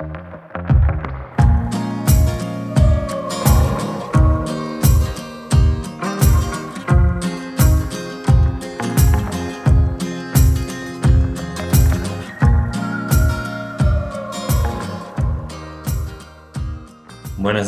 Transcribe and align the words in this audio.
Buenas 0.00 0.16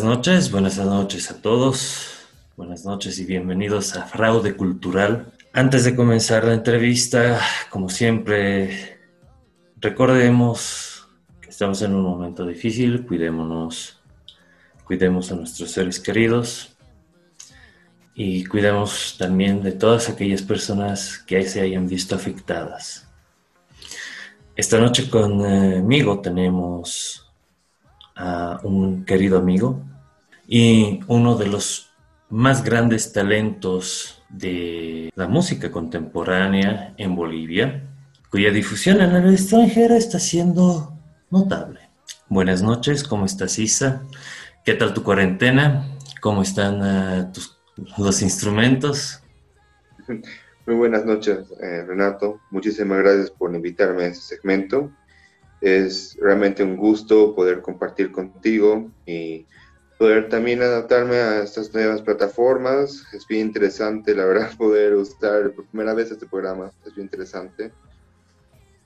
noches, 0.03 0.51
buenas 0.51 0.79
noches 0.79 1.31
a 1.31 1.43
todos. 1.43 2.29
Buenas 2.57 2.87
noches 2.87 3.19
y 3.19 3.27
bienvenidos 3.27 3.95
a 3.95 4.07
Fraude 4.07 4.57
Cultural. 4.57 5.35
Antes 5.53 5.85
de 5.85 5.95
comenzar 5.95 6.45
la 6.45 6.55
entrevista, 6.55 7.39
como 7.69 7.91
siempre, 7.91 8.99
recordemos 9.77 10.92
estamos 11.63 11.83
en 11.83 11.95
un 11.95 12.03
momento 12.03 12.45
difícil, 12.45 13.07
cuidémonos, 13.07 13.97
cuidemos 14.85 15.31
a 15.31 15.37
nuestros 15.37 15.71
seres 15.71 16.01
queridos 16.01 16.77
y 18.17 18.45
cuidemos 18.47 19.15
también 19.17 19.63
de 19.63 19.71
todas 19.71 20.09
aquellas 20.09 20.43
personas 20.43 21.19
que 21.25 21.45
se 21.45 21.61
hayan 21.61 21.87
visto 21.87 22.17
afectadas. 22.17 23.07
Esta 24.57 24.81
noche 24.81 25.09
conmigo 25.09 26.21
tenemos 26.21 27.33
a 28.17 28.59
un 28.65 29.05
querido 29.05 29.39
amigo 29.39 29.85
y 30.49 30.99
uno 31.07 31.37
de 31.37 31.47
los 31.47 31.91
más 32.29 32.65
grandes 32.65 33.13
talentos 33.13 34.21
de 34.29 35.13
la 35.15 35.29
música 35.29 35.71
contemporánea 35.71 36.93
en 36.97 37.15
Bolivia, 37.15 37.85
cuya 38.31 38.51
difusión 38.51 39.01
en 39.01 39.15
el 39.15 39.33
extranjero 39.33 39.95
está 39.95 40.19
siendo 40.19 40.92
notable. 41.33 41.81
Buenas 42.29 42.63
noches, 42.63 43.03
¿cómo 43.03 43.25
estás 43.25 43.59
Isa? 43.59 44.03
¿Qué 44.65 44.75
tal 44.75 44.93
tu 44.93 45.03
cuarentena? 45.03 45.89
¿Cómo 46.21 46.43
están 46.43 46.81
eh, 46.85 47.33
los 47.97 48.21
instrumentos? 48.21 49.23
Muy 50.67 50.77
buenas 50.77 51.07
noches, 51.07 51.47
eh, 51.61 51.85
Renato. 51.87 52.39
Muchísimas 52.51 52.99
gracias 52.99 53.31
por 53.31 53.53
invitarme 53.55 54.05
a 54.05 54.07
este 54.09 54.37
segmento. 54.37 54.93
Es 55.63 56.17
realmente 56.21 56.63
un 56.63 56.77
gusto 56.77 57.35
poder 57.35 57.63
compartir 57.63 58.13
contigo 58.13 58.91
y 59.07 59.47
poder 59.99 60.29
también 60.29 60.61
adaptarme 60.61 61.17
a 61.17 61.43
estas 61.43 61.73
nuevas 61.73 62.03
plataformas. 62.03 63.07
Es 63.15 63.27
bien 63.27 63.47
interesante, 63.47 64.15
la 64.15 64.27
verdad, 64.27 64.55
poder 64.59 64.95
usar 64.95 65.51
por 65.53 65.65
primera 65.65 65.95
vez 65.95 66.11
este 66.11 66.27
programa. 66.27 66.71
Es 66.85 66.95
bien 66.95 67.07
interesante. 67.07 67.73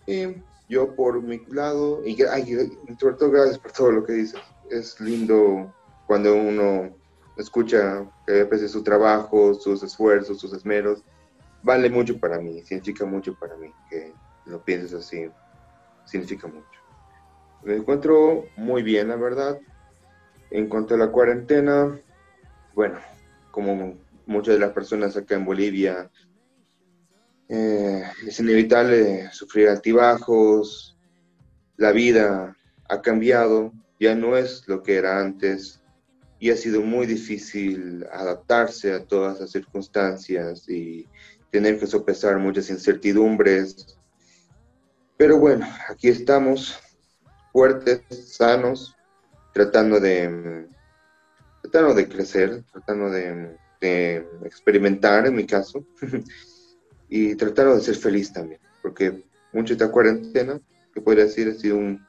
Y 0.06 0.36
yo 0.68 0.94
por 0.94 1.22
mi 1.22 1.40
lado, 1.46 2.02
y 2.04 2.16
sobre 2.16 3.14
todo 3.16 3.30
gracias 3.30 3.58
por 3.58 3.72
todo 3.72 3.92
lo 3.92 4.04
que 4.04 4.12
dices. 4.12 4.40
Es 4.70 5.00
lindo 5.00 5.72
cuando 6.06 6.34
uno 6.34 6.94
escucha 7.36 8.04
que 8.26 8.42
aprecia 8.42 8.68
su 8.68 8.82
trabajo, 8.82 9.54
sus 9.54 9.82
esfuerzos, 9.82 10.40
sus 10.40 10.52
esmeros. 10.52 11.02
Vale 11.62 11.90
mucho 11.90 12.18
para 12.18 12.38
mí, 12.38 12.62
significa 12.62 13.04
mucho 13.04 13.34
para 13.34 13.56
mí 13.56 13.72
que 13.90 14.12
lo 14.46 14.62
pienses 14.64 14.94
así 14.94 15.28
significa 16.06 16.46
mucho. 16.48 16.80
Me 17.62 17.76
encuentro 17.76 18.46
muy 18.56 18.82
bien, 18.82 19.08
la 19.08 19.16
verdad. 19.16 19.58
En 20.50 20.68
cuanto 20.68 20.94
a 20.94 20.98
la 20.98 21.08
cuarentena, 21.08 21.98
bueno, 22.74 22.98
como 23.50 23.94
muchas 24.24 24.54
de 24.54 24.60
las 24.60 24.72
personas 24.72 25.16
acá 25.16 25.34
en 25.34 25.44
Bolivia, 25.44 26.10
eh, 27.48 28.04
es 28.26 28.40
inevitable 28.40 29.30
sufrir 29.32 29.68
altibajos, 29.68 30.96
la 31.76 31.92
vida 31.92 32.56
ha 32.88 33.02
cambiado, 33.02 33.72
ya 34.00 34.14
no 34.14 34.36
es 34.36 34.66
lo 34.66 34.82
que 34.82 34.96
era 34.96 35.20
antes 35.20 35.82
y 36.38 36.50
ha 36.50 36.56
sido 36.56 36.82
muy 36.82 37.06
difícil 37.06 38.06
adaptarse 38.12 38.92
a 38.92 39.04
todas 39.04 39.40
las 39.40 39.50
circunstancias 39.50 40.68
y 40.68 41.08
tener 41.50 41.78
que 41.78 41.86
sopesar 41.86 42.38
muchas 42.38 42.68
incertidumbres. 42.68 43.98
Pero 45.16 45.38
bueno, 45.38 45.66
aquí 45.88 46.08
estamos, 46.08 46.78
fuertes, 47.52 48.02
sanos, 48.36 48.94
tratando 49.54 49.98
de, 49.98 50.68
tratando 51.62 51.94
de 51.94 52.08
crecer, 52.08 52.64
tratando 52.70 53.10
de, 53.10 53.56
experimentar 54.44 55.26
en 55.26 55.34
mi 55.36 55.46
caso, 55.46 55.86
y 57.08 57.34
tratando 57.34 57.76
de 57.76 57.82
ser 57.82 57.96
feliz 57.96 58.32
también, 58.32 58.60
porque 58.82 59.24
mucho 59.52 59.72
esta 59.72 59.90
cuarentena, 59.90 60.60
que 60.92 61.00
podría 61.00 61.24
decir, 61.24 61.48
ha 61.48 61.54
sido 61.54 61.76
un 61.76 62.04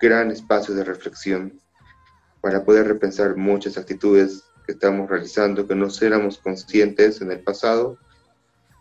gran 0.00 0.30
espacio 0.30 0.74
de 0.74 0.84
reflexión 0.84 1.60
para 2.40 2.64
poder 2.64 2.86
repensar 2.86 3.36
muchas 3.36 3.76
actitudes 3.78 4.44
que 4.66 4.72
estamos 4.72 5.08
realizando, 5.08 5.66
que 5.66 5.74
no 5.74 5.88
éramos 6.00 6.38
conscientes 6.38 7.20
en 7.20 7.30
el 7.32 7.40
pasado 7.40 7.98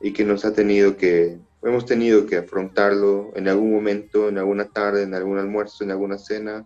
y 0.01 0.11
que 0.13 0.25
nos 0.25 0.45
ha 0.45 0.53
tenido 0.53 0.97
que 0.97 1.39
hemos 1.63 1.85
tenido 1.85 2.25
que 2.27 2.37
afrontarlo 2.37 3.31
en 3.35 3.47
algún 3.47 3.73
momento, 3.73 4.29
en 4.29 4.37
alguna 4.37 4.65
tarde, 4.65 5.03
en 5.03 5.15
algún 5.15 5.39
almuerzo, 5.39 5.83
en 5.83 5.91
alguna 5.91 6.17
cena, 6.17 6.65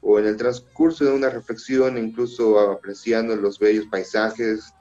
o 0.00 0.18
en 0.18 0.26
el 0.26 0.36
transcurso 0.36 1.04
de 1.04 1.12
una 1.12 1.28
reflexión, 1.28 1.98
incluso 1.98 2.58
apreciando 2.58 3.36
los 3.36 3.58
bellos 3.58 3.86
paisajes 3.86 4.72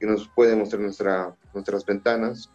que 0.00 0.06
nos 0.06 0.28
pueden 0.28 0.58
mostrar 0.58 0.80
nuestra, 0.80 1.36
nuestras 1.52 1.84
ventanas. 1.84 2.50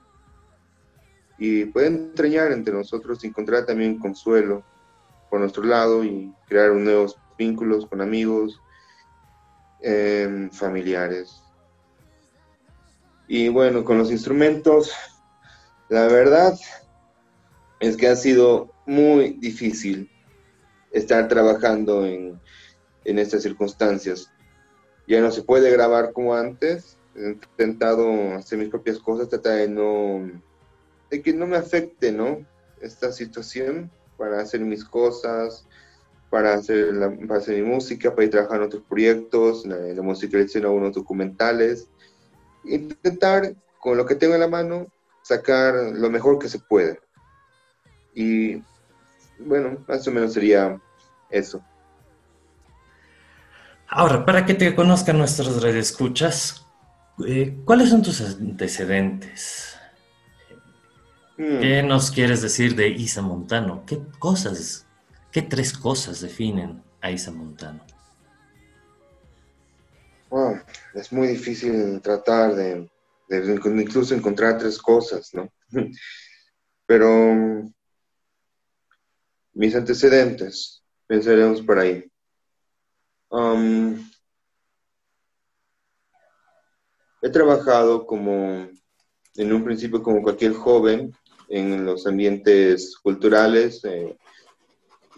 Y 1.38 1.66
pueden 1.66 1.96
entrañar 1.96 2.52
entre 2.52 2.74
nosotros, 2.74 3.24
encontrar 3.24 3.66
también 3.66 4.00
consuelo 4.00 4.64
por 5.30 5.40
nuestro 5.40 5.64
lado 5.64 6.04
y 6.04 6.34
crear 6.48 6.72
nuevos 6.72 7.18
vínculos 7.38 7.86
con 7.86 8.02
amigos, 8.02 8.60
eh, 9.82 10.50
familiares. 10.52 11.44
Y 13.28 13.50
bueno, 13.50 13.84
con 13.84 13.98
los 13.98 14.10
instrumentos, 14.10 14.92
la 15.90 16.08
verdad 16.08 16.58
es 17.80 17.98
que 17.98 18.08
ha 18.08 18.16
sido 18.16 18.74
muy 18.86 19.34
difícil 19.34 20.10
estar 20.92 21.28
trabajando 21.28 22.06
en, 22.06 22.40
estas 23.04 23.44
circunstancias. 23.44 24.32
Ya 25.08 25.22
no 25.22 25.32
se 25.32 25.44
puede 25.44 25.72
grabar 25.72 26.12
como 26.12 26.36
antes. 26.36 26.98
He 27.16 27.30
intentado 27.30 28.34
hacer 28.34 28.60
mis 28.60 28.70
propias 28.70 29.00
cosas, 29.00 29.30
tratar 29.30 29.56
de 29.56 29.70
no 29.70 30.42
de 31.10 31.22
que 31.22 31.34
no 31.34 31.48
me 31.48 31.58
afecte, 31.58 32.12
¿no? 32.12 32.46
Esta 32.82 33.12
situación 33.12 33.90
para 34.18 34.42
hacer 34.42 34.62
mis 34.62 34.84
cosas, 34.84 35.66
para 36.30 36.54
hacer, 36.54 36.94
para 37.28 37.40
hacer 37.40 37.64
mi 37.64 37.70
música, 37.70 38.12
para 38.12 38.26
ir 38.26 38.32
trabajando 38.32 38.64
en 38.64 38.68
otros 38.68 38.84
proyectos, 38.88 39.66
la, 39.66 39.78
la 39.78 40.02
musicalización 40.02 40.64
de 40.64 40.68
algunos 40.68 40.94
documentales. 40.94 41.88
Intentar, 42.66 43.56
con 43.80 43.98
lo 43.98 44.06
que 44.06 44.16
tengo 44.16 44.34
en 44.34 44.42
la 44.42 44.48
mano, 44.48 44.88
sacar 45.22 45.76
lo 45.94 46.10
mejor 46.10 46.40
que 46.40 46.50
se 46.50 46.60
puede. 46.60 47.00
Y 48.14 48.62
bueno, 49.40 49.84
más 49.88 50.08
o 50.08 50.12
menos 50.12 50.34
sería 50.34 50.82
eso. 51.30 51.64
Ahora, 53.90 54.26
para 54.26 54.46
que 54.46 54.54
te 54.54 54.76
conozcan 54.76 55.18
nuestros 55.18 55.64
escuchas 55.64 56.68
eh, 57.26 57.58
¿cuáles 57.66 57.90
son 57.90 58.04
tus 58.04 58.22
antecedentes? 58.22 59.77
Hmm. 61.38 61.60
¿Qué 61.60 61.84
nos 61.84 62.12
quieres 62.12 62.42
decir 62.42 62.76
de 62.76 62.90
Isa 62.90 63.22
Montano? 63.22 63.84
¿Qué 63.86 64.02
cosas, 64.20 64.88
qué 65.32 65.42
tres 65.42 65.74
cosas 65.74 66.22
definen 66.22 66.84
a 67.02 67.12
Isa 67.12 67.32
Montano? 67.32 67.82
es 70.94 71.12
muy 71.14 71.28
difícil 71.28 72.02
tratar 72.02 72.54
de 72.54 72.90
incluso 73.30 74.14
encontrar 74.14 74.58
tres 74.58 74.78
cosas, 74.78 75.34
¿no? 75.34 75.50
Pero 76.86 77.70
mis 79.54 79.76
antecedentes, 79.76 80.84
pensaremos 81.08 81.62
por 81.62 81.80
ahí. 81.80 82.10
Um, 83.30 83.98
he 87.22 87.30
trabajado 87.30 88.06
como, 88.06 88.70
en 89.36 89.54
un 89.54 89.64
principio 89.64 90.02
como 90.04 90.22
cualquier 90.22 90.54
joven, 90.54 91.12
en 91.50 91.86
los 91.86 92.06
ambientes 92.08 92.98
culturales, 92.98 93.84
eh, 93.86 94.18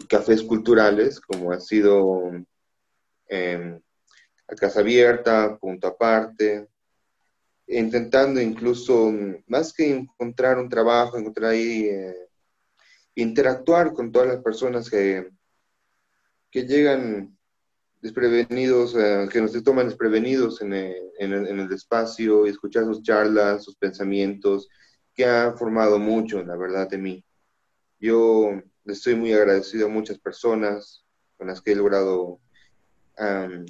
cafés 0.08 0.42
culturales, 0.42 1.20
como 1.20 1.52
ha 1.52 1.60
sido 1.60 2.32
eh, 3.28 3.80
la 4.48 4.56
Casa 4.56 4.80
Abierta, 4.80 5.56
Punto 5.58 5.86
Aparte, 5.86 6.68
intentando 7.66 8.40
incluso, 8.40 9.12
más 9.46 9.72
que 9.72 9.90
encontrar 9.90 10.58
un 10.58 10.68
trabajo, 10.68 11.16
encontrar 11.16 11.52
ahí, 11.52 11.84
eh, 11.84 12.28
interactuar 13.14 13.92
con 13.92 14.10
todas 14.10 14.28
las 14.28 14.42
personas 14.42 14.90
que, 14.90 15.30
que 16.50 16.62
llegan 16.62 17.36
desprevenidos, 18.00 18.96
eh, 18.96 19.28
que 19.30 19.40
nos 19.40 19.52
toman 19.62 19.86
desprevenidos 19.86 20.62
en 20.62 20.72
el, 20.72 20.96
en, 21.18 21.32
el, 21.32 21.46
en 21.46 21.72
espacio, 21.72 22.46
escuchar 22.46 22.84
sus 22.84 23.02
charlas, 23.02 23.64
sus 23.64 23.76
pensamientos, 23.76 24.68
que 25.14 25.24
ha 25.24 25.52
formado 25.52 25.98
mucho, 25.98 26.42
la 26.42 26.56
verdad, 26.56 26.88
de 26.88 26.98
mí. 26.98 27.24
Yo 27.98 28.60
estoy 28.86 29.14
muy 29.14 29.32
agradecido 29.32 29.86
a 29.86 29.90
muchas 29.90 30.18
personas 30.18 31.04
con 31.36 31.48
las 31.48 31.60
que 31.60 31.72
he 31.72 31.76
logrado 31.76 32.40
em, 33.16 33.66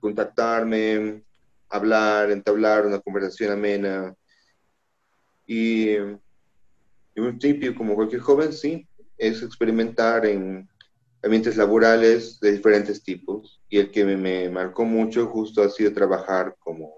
contactarme, 0.00 1.24
hablar, 1.68 2.30
entablar 2.30 2.86
una 2.86 3.00
conversación 3.00 3.52
amena. 3.52 4.14
Y, 5.46 5.96
un 5.96 6.18
principio, 7.38 7.74
como 7.74 7.94
cualquier 7.94 8.20
joven, 8.20 8.52
sí, 8.52 8.86
es 9.18 9.42
experimentar 9.42 10.24
en 10.26 10.68
ambientes 11.22 11.56
laborales 11.56 12.40
de 12.40 12.52
diferentes 12.52 13.02
tipos. 13.02 13.60
Y 13.68 13.78
el 13.78 13.90
que 13.90 14.04
me, 14.04 14.48
marcó 14.48 14.84
mucho 14.84 15.26
justo 15.26 15.62
ha 15.62 15.68
sido 15.68 15.92
trabajar 15.92 16.56
como 16.58 16.94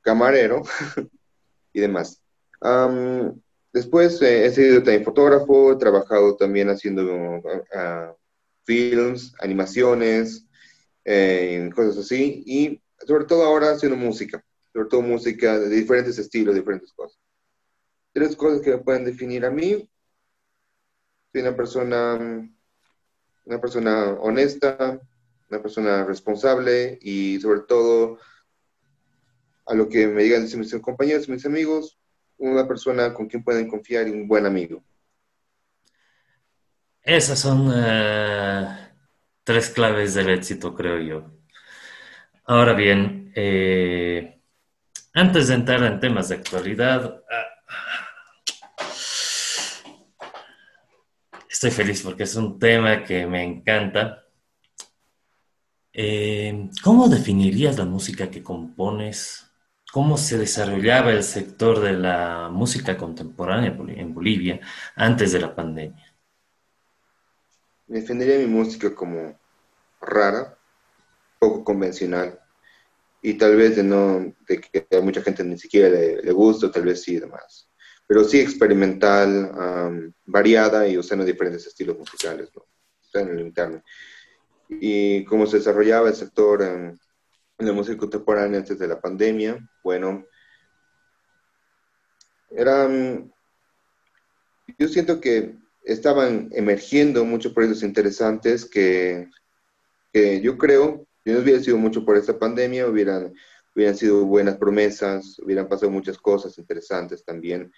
camarero 0.00 0.62
y 1.72 1.80
demás. 1.80 2.22
después 3.72 4.20
eh, 4.22 4.46
he 4.46 4.50
sido 4.50 4.82
también 4.82 5.04
fotógrafo, 5.04 5.72
he 5.72 5.76
trabajado 5.76 6.36
también 6.36 6.68
haciendo 6.68 7.04
uh, 7.04 8.16
films, 8.64 9.34
animaciones, 9.40 10.46
eh, 11.04 11.70
cosas 11.74 11.98
así. 11.98 12.42
Y 12.46 12.82
sobre 13.06 13.24
todo 13.24 13.44
ahora 13.44 13.72
haciendo 13.72 13.96
música, 13.96 14.44
sobre 14.72 14.88
todo 14.88 15.02
música 15.02 15.58
de 15.58 15.68
diferentes 15.68 16.18
estilos, 16.18 16.54
diferentes 16.54 16.92
cosas. 16.92 17.18
Tres 18.12 18.36
cosas 18.36 18.60
que 18.60 18.70
me 18.70 18.78
pueden 18.78 19.04
definir 19.04 19.44
a 19.44 19.50
mí. 19.50 19.88
Soy 21.32 21.40
una 21.40 21.56
persona, 21.56 22.50
una 23.44 23.60
persona 23.60 24.10
honesta, 24.20 25.00
una 25.48 25.62
persona 25.62 26.04
responsable 26.04 26.98
y 27.00 27.40
sobre 27.40 27.60
todo 27.60 28.18
a 29.72 29.74
lo 29.74 29.88
que 29.88 30.06
me 30.06 30.22
digan 30.22 30.42
mis 30.42 30.74
compañeros, 30.82 31.30
mis 31.30 31.46
amigos, 31.46 31.98
una 32.36 32.68
persona 32.68 33.14
con 33.14 33.26
quien 33.26 33.42
pueden 33.42 33.70
confiar 33.70 34.06
y 34.06 34.10
un 34.10 34.28
buen 34.28 34.44
amigo. 34.44 34.84
Esas 37.02 37.38
son 37.38 37.72
eh, 37.74 38.66
tres 39.42 39.70
claves 39.70 40.12
del 40.12 40.28
éxito, 40.28 40.74
creo 40.74 41.00
yo. 41.00 41.30
Ahora 42.44 42.74
bien, 42.74 43.32
eh, 43.34 44.42
antes 45.14 45.48
de 45.48 45.54
entrar 45.54 45.82
en 45.84 46.00
temas 46.00 46.28
de 46.28 46.34
actualidad, 46.34 47.22
ah, 47.30 48.84
estoy 51.48 51.70
feliz 51.70 52.02
porque 52.02 52.24
es 52.24 52.36
un 52.36 52.58
tema 52.58 53.04
que 53.04 53.26
me 53.26 53.42
encanta. 53.42 54.26
Eh, 55.94 56.68
¿Cómo 56.84 57.08
definirías 57.08 57.78
la 57.78 57.86
música 57.86 58.30
que 58.30 58.42
compones? 58.42 59.48
¿Cómo 59.92 60.16
se 60.16 60.38
desarrollaba 60.38 61.12
el 61.12 61.22
sector 61.22 61.78
de 61.80 61.92
la 61.92 62.48
música 62.50 62.96
contemporánea 62.96 63.76
en 63.94 64.14
Bolivia 64.14 64.58
antes 64.96 65.32
de 65.32 65.38
la 65.38 65.54
pandemia? 65.54 66.16
Definiría 67.86 68.38
mi 68.38 68.46
música 68.46 68.94
como 68.94 69.38
rara, 70.00 70.56
poco 71.38 71.62
convencional 71.62 72.40
y 73.20 73.34
tal 73.34 73.54
vez 73.54 73.76
de 73.76 73.82
no 73.82 74.34
de 74.48 74.62
que 74.62 74.96
a 74.96 75.02
mucha 75.02 75.20
gente 75.20 75.44
ni 75.44 75.58
siquiera 75.58 75.90
le, 75.90 76.22
le 76.22 76.32
gusta, 76.32 76.70
tal 76.70 76.86
vez 76.86 77.02
sí 77.02 77.20
demás. 77.20 77.68
Pero 78.06 78.24
sí 78.24 78.40
experimental, 78.40 80.14
variada 80.24 80.88
y 80.88 80.96
usando 80.96 81.22
diferentes 81.22 81.66
estilos 81.66 81.98
musicales, 81.98 82.48
¿no? 82.56 82.64
en 83.20 83.28
el 83.28 83.40
interno. 83.40 83.82
Y 84.70 85.22
cómo 85.26 85.46
se 85.46 85.58
desarrollaba 85.58 86.08
el 86.08 86.14
sector 86.14 86.62
en, 86.62 86.98
la 87.58 87.72
música 87.72 87.96
contemporánea 87.98 88.60
antes 88.60 88.78
de 88.78 88.88
la 88.88 89.00
pandemia, 89.00 89.58
bueno, 89.82 90.24
eran, 92.50 93.32
yo 94.78 94.88
siento 94.88 95.20
que 95.20 95.56
estaban 95.84 96.48
emergiendo 96.52 97.24
muchos 97.24 97.52
proyectos 97.52 97.82
interesantes 97.82 98.64
que 98.64 99.28
que 100.12 100.40
yo 100.40 100.58
creo, 100.58 101.06
si 101.24 101.32
no 101.32 101.40
hubiera 101.40 101.60
sido 101.60 101.78
mucho 101.78 102.04
por 102.04 102.16
esta 102.16 102.38
pandemia, 102.38 102.86
hubieran, 102.86 103.32
hubieran 103.74 103.96
sido 103.96 104.24
buenas 104.24 104.58
promesas, 104.58 105.38
hubieran 105.38 105.68
pasado 105.68 105.90
muchas 105.90 106.18
cosas 106.18 106.58
interesantes 106.58 107.24
también, 107.24 107.72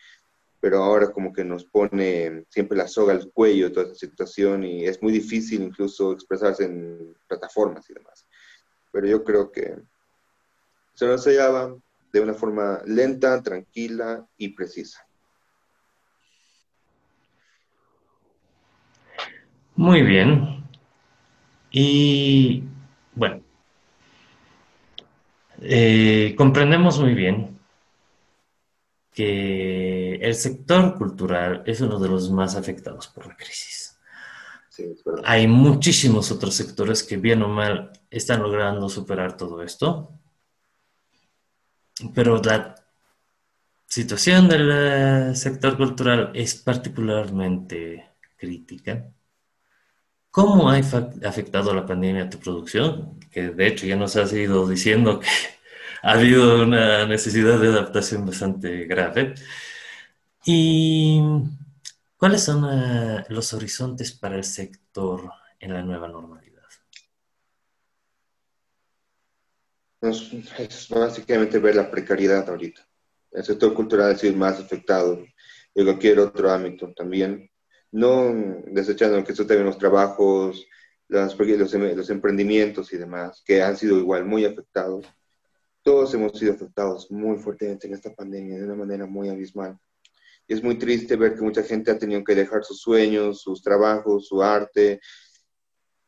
pero 0.60 0.82
ahora 0.82 1.12
como 1.12 1.32
que 1.32 1.44
nos 1.44 1.64
pone 1.64 2.44
siempre 2.48 2.76
la 2.76 2.88
soga 2.88 3.12
al 3.12 3.30
cuello 3.30 3.70
toda 3.70 3.86
esta 3.86 3.98
situación 3.98 4.64
y 4.64 4.84
es 4.84 5.00
muy 5.02 5.12
difícil 5.12 5.62
incluso 5.62 6.12
expresarse 6.12 6.64
en 6.64 7.14
plataformas 7.28 7.88
y 7.90 7.94
demás. 7.94 8.26
Pero 8.94 9.08
yo 9.08 9.24
creo 9.24 9.50
que 9.50 9.74
se 10.94 11.04
nos 11.04 11.24
hallaba 11.26 11.74
de 12.12 12.20
una 12.20 12.32
forma 12.32 12.80
lenta, 12.86 13.42
tranquila 13.42 14.24
y 14.36 14.50
precisa. 14.50 15.04
Muy 19.74 20.02
bien. 20.02 20.64
Y 21.72 22.62
bueno, 23.16 23.42
eh, 25.60 26.36
comprendemos 26.38 27.00
muy 27.00 27.14
bien 27.14 27.58
que 29.12 30.14
el 30.22 30.36
sector 30.36 30.96
cultural 30.96 31.64
es 31.66 31.80
uno 31.80 31.98
de 31.98 32.08
los 32.08 32.30
más 32.30 32.54
afectados 32.54 33.08
por 33.08 33.26
la 33.26 33.36
crisis. 33.36 33.93
Hay 35.24 35.46
muchísimos 35.46 36.30
otros 36.30 36.54
sectores 36.54 37.02
que 37.02 37.16
bien 37.16 37.42
o 37.42 37.48
mal 37.48 37.92
están 38.10 38.42
logrando 38.42 38.88
superar 38.88 39.36
todo 39.36 39.62
esto, 39.62 40.10
pero 42.14 42.40
la 42.42 42.74
situación 43.86 44.48
del 44.48 44.70
eh, 44.72 45.34
sector 45.36 45.76
cultural 45.76 46.30
es 46.34 46.54
particularmente 46.56 48.10
crítica 48.36 49.10
¿Cómo 50.34 50.68
ha 50.68 50.78
afectado 50.78 51.72
la 51.72 51.86
pandemia 51.86 52.24
a 52.24 52.28
tu 52.28 52.40
producción? 52.40 53.20
Que 53.30 53.50
de 53.50 53.68
hecho 53.68 53.86
ya 53.86 53.94
nos 53.94 54.16
has 54.16 54.32
ido 54.32 54.66
diciendo 54.68 55.20
que 55.20 55.28
ha 56.02 56.14
habido 56.14 56.64
una 56.64 57.06
necesidad 57.06 57.60
de 57.60 57.68
adaptación 57.68 58.26
bastante 58.26 58.84
grave. 58.86 59.34
¿Y 60.44 61.20
cuáles 62.16 62.44
son 62.44 62.64
eh, 62.70 63.24
los 63.28 63.52
horizontes 63.52 64.12
para 64.12 64.36
el 64.36 64.44
sector 64.44 65.30
en 65.58 65.72
la 65.72 65.82
nueva 65.82 66.08
normalidad? 66.08 66.62
Es, 70.00 70.88
básicamente 70.90 71.58
ver 71.58 71.76
la 71.76 71.90
precariedad 71.90 72.48
ahorita. 72.48 72.86
El 73.30 73.44
sector 73.44 73.72
cultural 73.74 74.12
ha 74.12 74.16
sido 74.16 74.36
más 74.36 74.60
afectado 74.60 75.24
de 75.74 75.84
cualquier 75.84 76.20
otro 76.20 76.50
ámbito 76.50 76.92
también 76.94 77.50
no 77.94 78.34
desechando 78.66 79.22
que 79.22 79.30
esto 79.30 79.46
también 79.46 79.66
los 79.66 79.78
trabajos, 79.78 80.66
los, 81.06 81.38
los 81.38 82.10
emprendimientos 82.10 82.92
y 82.92 82.96
demás, 82.96 83.40
que 83.46 83.62
han 83.62 83.76
sido 83.76 83.96
igual 83.98 84.24
muy 84.24 84.44
afectados. 84.44 85.06
Todos 85.80 86.12
hemos 86.12 86.36
sido 86.36 86.54
afectados 86.54 87.08
muy 87.12 87.38
fuertemente 87.38 87.86
en 87.86 87.94
esta 87.94 88.12
pandemia 88.12 88.56
de 88.58 88.64
una 88.64 88.74
manera 88.74 89.06
muy 89.06 89.28
abismal. 89.28 89.78
Es 90.46 90.62
muy 90.62 90.78
triste 90.78 91.16
ver 91.16 91.34
que 91.34 91.42
mucha 91.42 91.62
gente 91.62 91.90
ha 91.90 91.98
tenido 91.98 92.22
que 92.22 92.34
dejar 92.34 92.64
sus 92.64 92.80
sueños, 92.80 93.40
sus 93.40 93.62
trabajos, 93.62 94.28
su 94.28 94.42
arte, 94.42 95.00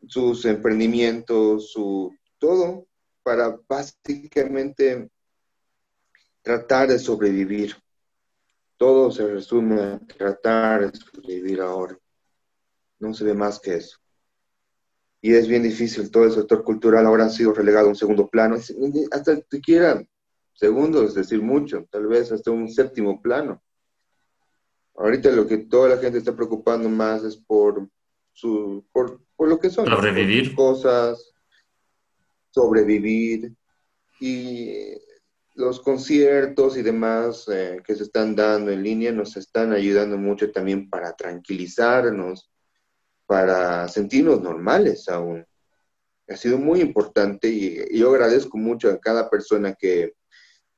sus 0.06 0.44
emprendimientos, 0.44 1.72
su 1.72 2.14
todo, 2.38 2.86
para 3.22 3.58
básicamente 3.68 5.10
tratar 6.42 6.88
de 6.88 6.98
sobrevivir 6.98 7.76
todo 8.76 9.10
se 9.10 9.26
resume 9.26 9.80
a 9.80 9.98
tratar 9.98 10.90
de 10.90 10.98
sobrevivir 10.98 11.60
ahora. 11.60 11.98
No 12.98 13.14
se 13.14 13.24
ve 13.24 13.34
más 13.34 13.58
que 13.58 13.76
eso. 13.76 13.98
Y 15.20 15.34
es 15.34 15.48
bien 15.48 15.62
difícil, 15.62 16.10
todo 16.10 16.24
el 16.24 16.32
sector 16.32 16.62
cultural 16.62 17.06
ahora 17.06 17.26
ha 17.26 17.30
sido 17.30 17.52
relegado 17.52 17.86
a 17.86 17.90
un 17.90 17.96
segundo 17.96 18.28
plano, 18.28 18.56
hasta 19.10 19.36
siquiera 19.50 20.06
segundo, 20.52 21.04
es 21.04 21.14
decir, 21.14 21.42
mucho, 21.42 21.86
tal 21.90 22.06
vez 22.06 22.30
hasta 22.32 22.50
un 22.50 22.68
séptimo 22.70 23.20
plano. 23.20 23.62
Ahorita 24.96 25.30
lo 25.30 25.46
que 25.46 25.58
toda 25.58 25.90
la 25.90 25.98
gente 25.98 26.18
está 26.18 26.34
preocupando 26.34 26.88
más 26.88 27.22
es 27.22 27.36
por, 27.36 27.88
su, 28.32 28.84
por, 28.92 29.20
lo 29.38 29.58
que 29.58 29.68
son. 29.68 29.86
Sobrevivir. 29.86 30.54
Cosas, 30.54 31.32
sobrevivir. 32.50 33.52
Y 34.20 34.94
los 35.54 35.80
conciertos 35.80 36.76
y 36.78 36.82
demás 36.82 37.46
eh, 37.48 37.82
que 37.84 37.94
se 37.94 38.04
están 38.04 38.34
dando 38.34 38.70
en 38.70 38.82
línea 38.82 39.12
nos 39.12 39.36
están 39.36 39.72
ayudando 39.72 40.16
mucho 40.16 40.50
también 40.50 40.88
para 40.88 41.12
tranquilizarnos, 41.14 42.50
para 43.26 43.88
sentirnos 43.88 44.40
normales 44.40 45.08
aún. 45.08 45.44
Ha 46.28 46.36
sido 46.36 46.56
muy 46.56 46.80
importante 46.80 47.48
y, 47.48 47.98
yo 47.98 48.10
agradezco 48.10 48.56
mucho 48.56 48.90
a 48.90 48.98
cada 48.98 49.28
persona 49.28 49.74
que, 49.74 50.14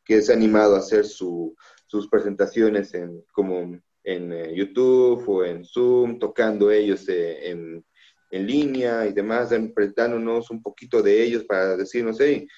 que 0.04 0.20
se 0.22 0.32
ha 0.32 0.36
animado 0.36 0.74
a 0.74 0.80
hacer 0.80 1.06
sus 1.06 2.08
presentaciones 2.10 2.92
en, 2.94 3.24
como 3.32 3.80
en 4.08 4.32
eh, 4.32 4.54
YouTube 4.54 5.28
o 5.28 5.44
en 5.44 5.64
Zoom, 5.66 6.18
tocando 6.18 6.70
ellos 6.70 7.06
eh, 7.08 7.50
en, 7.50 7.84
en, 8.30 8.46
línea 8.46 9.06
y 9.06 9.12
demás, 9.12 9.50
dándonos 9.94 10.50
un 10.50 10.62
poquito 10.62 11.02
de 11.02 11.22
ellos 11.22 11.44
para 11.44 11.76
decirnos, 11.76 12.16
hey, 12.18 12.48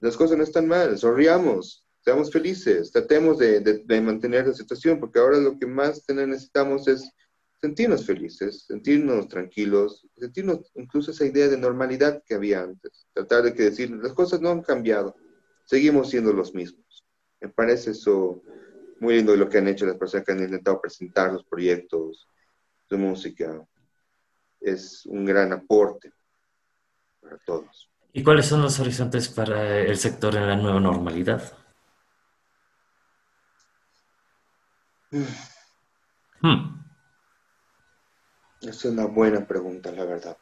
las 0.00 0.16
cosas 0.16 0.36
no 0.36 0.44
están 0.44 0.68
mal, 0.68 0.98
sonriamos, 0.98 1.86
seamos 2.00 2.30
felices, 2.30 2.92
tratemos 2.92 3.38
de, 3.38 4.02
mantener 4.02 4.48
la 4.48 4.52
situación, 4.52 5.00
porque 5.00 5.18
ahora 5.18 5.38
lo 5.38 5.58
que 5.58 5.66
más 5.66 6.04
necesitamos 6.08 6.86
es 6.88 7.10
sentirnos 7.58 8.04
felices, 8.04 8.66
sentirnos 8.66 9.28
tranquilos, 9.28 10.06
sentirnos 10.14 10.70
incluso 10.74 11.10
esa 11.10 11.24
idea 11.24 11.48
de 11.48 11.56
normalidad 11.56 12.22
que 12.26 12.34
había 12.34 12.62
antes. 12.62 13.06
Tratar 13.14 13.44
de 13.44 13.54
que 13.54 13.62
decir, 13.64 13.90
las 13.90 14.12
cosas 14.12 14.42
no 14.42 14.50
han 14.50 14.62
cambiado, 14.62 15.16
seguimos 15.64 16.10
siendo 16.10 16.34
los 16.34 16.54
mismos. 16.54 17.06
Me 17.40 17.48
parece 17.48 17.92
eso 17.92 18.42
muy 19.00 19.16
lindo 19.16 19.36
lo 19.36 19.48
que 19.48 19.58
han 19.58 19.68
hecho 19.68 19.86
las 19.86 19.96
personas 19.96 20.26
que 20.26 20.32
han 20.32 20.42
intentado 20.42 20.80
presentar 20.80 21.32
los 21.32 21.44
proyectos 21.44 22.28
de 22.88 22.96
música. 22.96 23.66
Es 24.60 25.06
un 25.06 25.24
gran 25.24 25.52
aporte 25.52 26.12
para 27.20 27.38
todos. 27.38 27.90
¿Y 28.12 28.24
cuáles 28.24 28.46
son 28.46 28.62
los 28.62 28.80
horizontes 28.80 29.28
para 29.28 29.78
el 29.78 29.96
sector 29.96 30.34
en 30.36 30.46
la 30.46 30.56
nueva 30.56 30.80
normalidad? 30.80 31.42
Hmm. 36.40 36.84
Es 38.60 38.84
una 38.84 39.06
buena 39.06 39.44
pregunta, 39.44 39.90
la 39.90 40.04
verdad. 40.04 40.36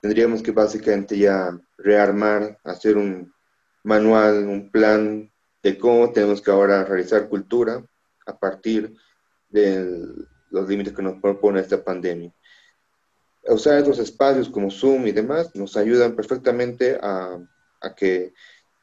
Tendríamos 0.00 0.42
que 0.42 0.50
básicamente 0.50 1.18
ya 1.18 1.50
rearmar, 1.76 2.58
hacer 2.64 2.96
un 2.96 3.34
manual, 3.82 4.46
un 4.46 4.70
plan 4.70 5.30
de 5.66 5.76
cómo 5.76 6.12
tenemos 6.12 6.40
que 6.40 6.52
ahora 6.52 6.84
realizar 6.84 7.28
cultura 7.28 7.84
a 8.24 8.38
partir 8.38 8.94
de 9.48 10.14
los 10.50 10.68
límites 10.68 10.94
que 10.94 11.02
nos 11.02 11.20
propone 11.20 11.58
esta 11.58 11.82
pandemia. 11.82 12.32
Usar 13.48 13.78
estos 13.78 13.98
espacios 13.98 14.48
como 14.48 14.70
Zoom 14.70 15.08
y 15.08 15.10
demás 15.10 15.56
nos 15.56 15.76
ayudan 15.76 16.14
perfectamente 16.14 16.96
a, 17.02 17.40
que 17.96 18.32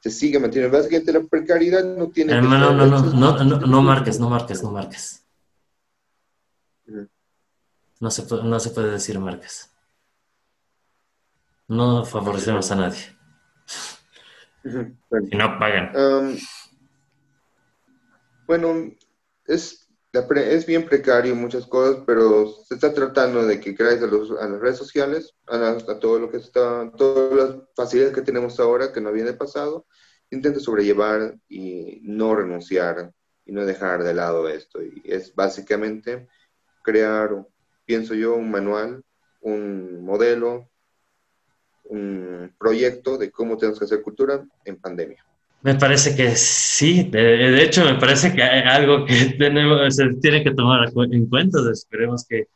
se 0.01 0.09
siga 0.09 0.41
manteniendo. 0.41 0.77
Básicamente 0.77 1.13
la 1.13 1.21
precariedad 1.21 1.85
no 1.85 2.09
tiene... 2.09 2.41
no, 2.41 2.49
no, 2.49 2.73
no, 2.73 2.85
no, 2.85 3.43
no, 3.45 3.59
no 3.61 3.81
marques, 3.81 4.19
no 4.19 4.29
marques, 4.29 4.61
no 4.61 4.71
marques. 4.71 5.25
No 8.01 8.11
se, 8.11 8.23
puede, 8.23 8.43
no 8.43 8.59
se 8.59 8.71
puede 8.71 8.91
decir 8.91 9.17
marcas. 9.19 9.73
No 11.69 12.03
favorecemos 12.03 12.69
a 12.71 12.75
nadie. 12.75 13.17
Y 14.65 15.37
no 15.37 15.57
pagan. 15.57 15.95
Um, 15.95 16.37
bueno, 18.45 18.91
es, 19.45 19.87
es 20.11 20.65
bien 20.65 20.85
precario 20.85 21.35
muchas 21.35 21.65
cosas, 21.65 22.03
pero 22.05 22.47
se 22.67 22.75
está 22.75 22.93
tratando 22.93 23.45
de 23.45 23.59
que 23.59 23.73
gracias 23.73 24.03
a, 24.03 24.47
las 24.47 24.59
redes 24.59 24.77
sociales, 24.77 25.33
a, 25.47 25.77
todo 25.99 26.19
lo 26.19 26.29
que 26.29 26.37
está, 26.37 26.91
todas 26.97 27.33
las 27.33 27.63
facilidades 27.75 28.15
que 28.15 28.21
tenemos 28.21 28.59
ahora, 28.59 28.91
que 28.91 29.01
no 29.01 29.09
había 29.09 29.25
de 29.25 29.33
pasado, 29.33 29.85
intente 30.29 30.59
sobrellevar 30.59 31.35
y 31.47 31.99
no 32.03 32.35
renunciar 32.35 33.11
y 33.45 33.51
no 33.51 33.65
dejar 33.65 34.03
de 34.03 34.13
lado 34.13 34.47
esto. 34.49 34.81
Y 34.81 35.01
es 35.05 35.33
básicamente 35.35 36.27
crear 36.83 37.45
pienso 37.85 38.13
yo, 38.13 38.35
un 38.35 38.51
manual, 38.51 39.03
un 39.41 40.03
modelo, 40.03 40.69
un 41.83 42.53
proyecto 42.57 43.17
de 43.17 43.31
cómo 43.31 43.57
tenemos 43.57 43.79
que 43.79 43.85
hacer 43.85 44.01
cultura 44.01 44.45
en 44.65 44.79
pandemia. 44.79 45.25
Me 45.63 45.75
parece 45.75 46.13
que 46.13 46.35
sí, 46.35 47.03
de, 47.03 47.63
hecho 47.63 47.85
me 47.85 47.95
parece 47.95 48.33
que 48.33 48.43
hay 48.43 48.63
algo 48.63 49.05
que 49.05 49.33
tenemos, 49.39 49.95
se 49.95 50.13
tiene 50.15 50.43
que 50.43 50.53
tomar 50.53 50.91
en 51.09 51.25
cuenta, 51.27 51.59
esperemos 51.71 52.25
que 52.27 52.49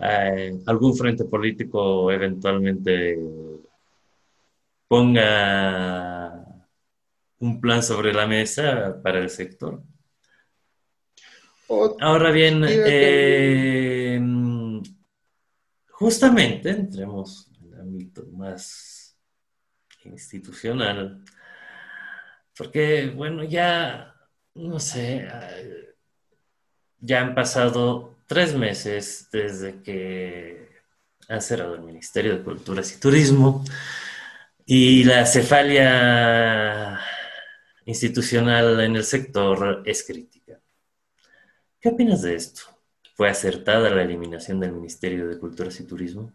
eh, 0.00 0.58
algún 0.66 0.96
frente 0.96 1.24
político 1.24 2.10
eventualmente 2.10 3.16
ponga 4.88 6.44
un 7.38 7.60
plan 7.60 7.80
sobre 7.80 8.12
la 8.12 8.26
mesa 8.26 9.00
para 9.00 9.20
el 9.20 9.30
sector. 9.30 9.80
Ahora 12.00 12.32
bien, 12.32 12.64
eh, 12.68 14.20
justamente 15.90 16.70
entremos 16.70 17.52
en 17.60 17.72
el 17.72 17.80
ámbito 17.80 18.26
más 18.32 19.16
institucional, 20.04 21.22
porque, 22.56 23.12
bueno, 23.14 23.44
ya, 23.44 24.14
no 24.54 24.80
sé, 24.80 25.28
ya 27.00 27.20
han 27.20 27.34
pasado 27.34 28.16
tres 28.26 28.54
meses 28.54 29.28
desde 29.30 29.82
que 29.82 30.68
ha 31.28 31.40
cerrado 31.40 31.74
el 31.74 31.82
Ministerio 31.82 32.36
de 32.36 32.42
Culturas 32.42 32.92
y 32.94 33.00
Turismo 33.00 33.64
y 34.64 35.04
la 35.04 35.26
cefalia 35.26 37.00
institucional 37.84 38.80
en 38.80 38.96
el 38.96 39.04
sector 39.04 39.82
es 39.84 40.04
crítica. 40.04 40.60
¿Qué 41.80 41.90
opinas 41.90 42.22
de 42.22 42.34
esto? 42.34 42.62
¿Fue 43.14 43.28
acertada 43.28 43.90
la 43.90 44.02
eliminación 44.02 44.60
del 44.60 44.72
Ministerio 44.72 45.28
de 45.28 45.38
Culturas 45.38 45.78
y 45.80 45.86
Turismo? 45.86 46.32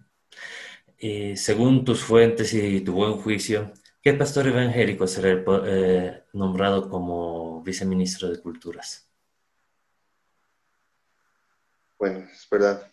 Eh, 0.97 1.35
según 1.35 1.83
tus 1.83 2.03
fuentes 2.03 2.53
y 2.53 2.81
tu 2.81 2.93
buen 2.93 3.13
juicio, 3.13 3.73
¿qué 4.01 4.13
pastor 4.13 4.47
evangélico 4.47 5.05
será 5.07 5.43
eh, 5.65 6.23
nombrado 6.33 6.89
como 6.89 7.61
viceministro 7.61 8.29
de 8.29 8.41
Culturas? 8.41 9.07
Bueno, 11.99 12.27
es 12.31 12.47
verdad, 12.49 12.91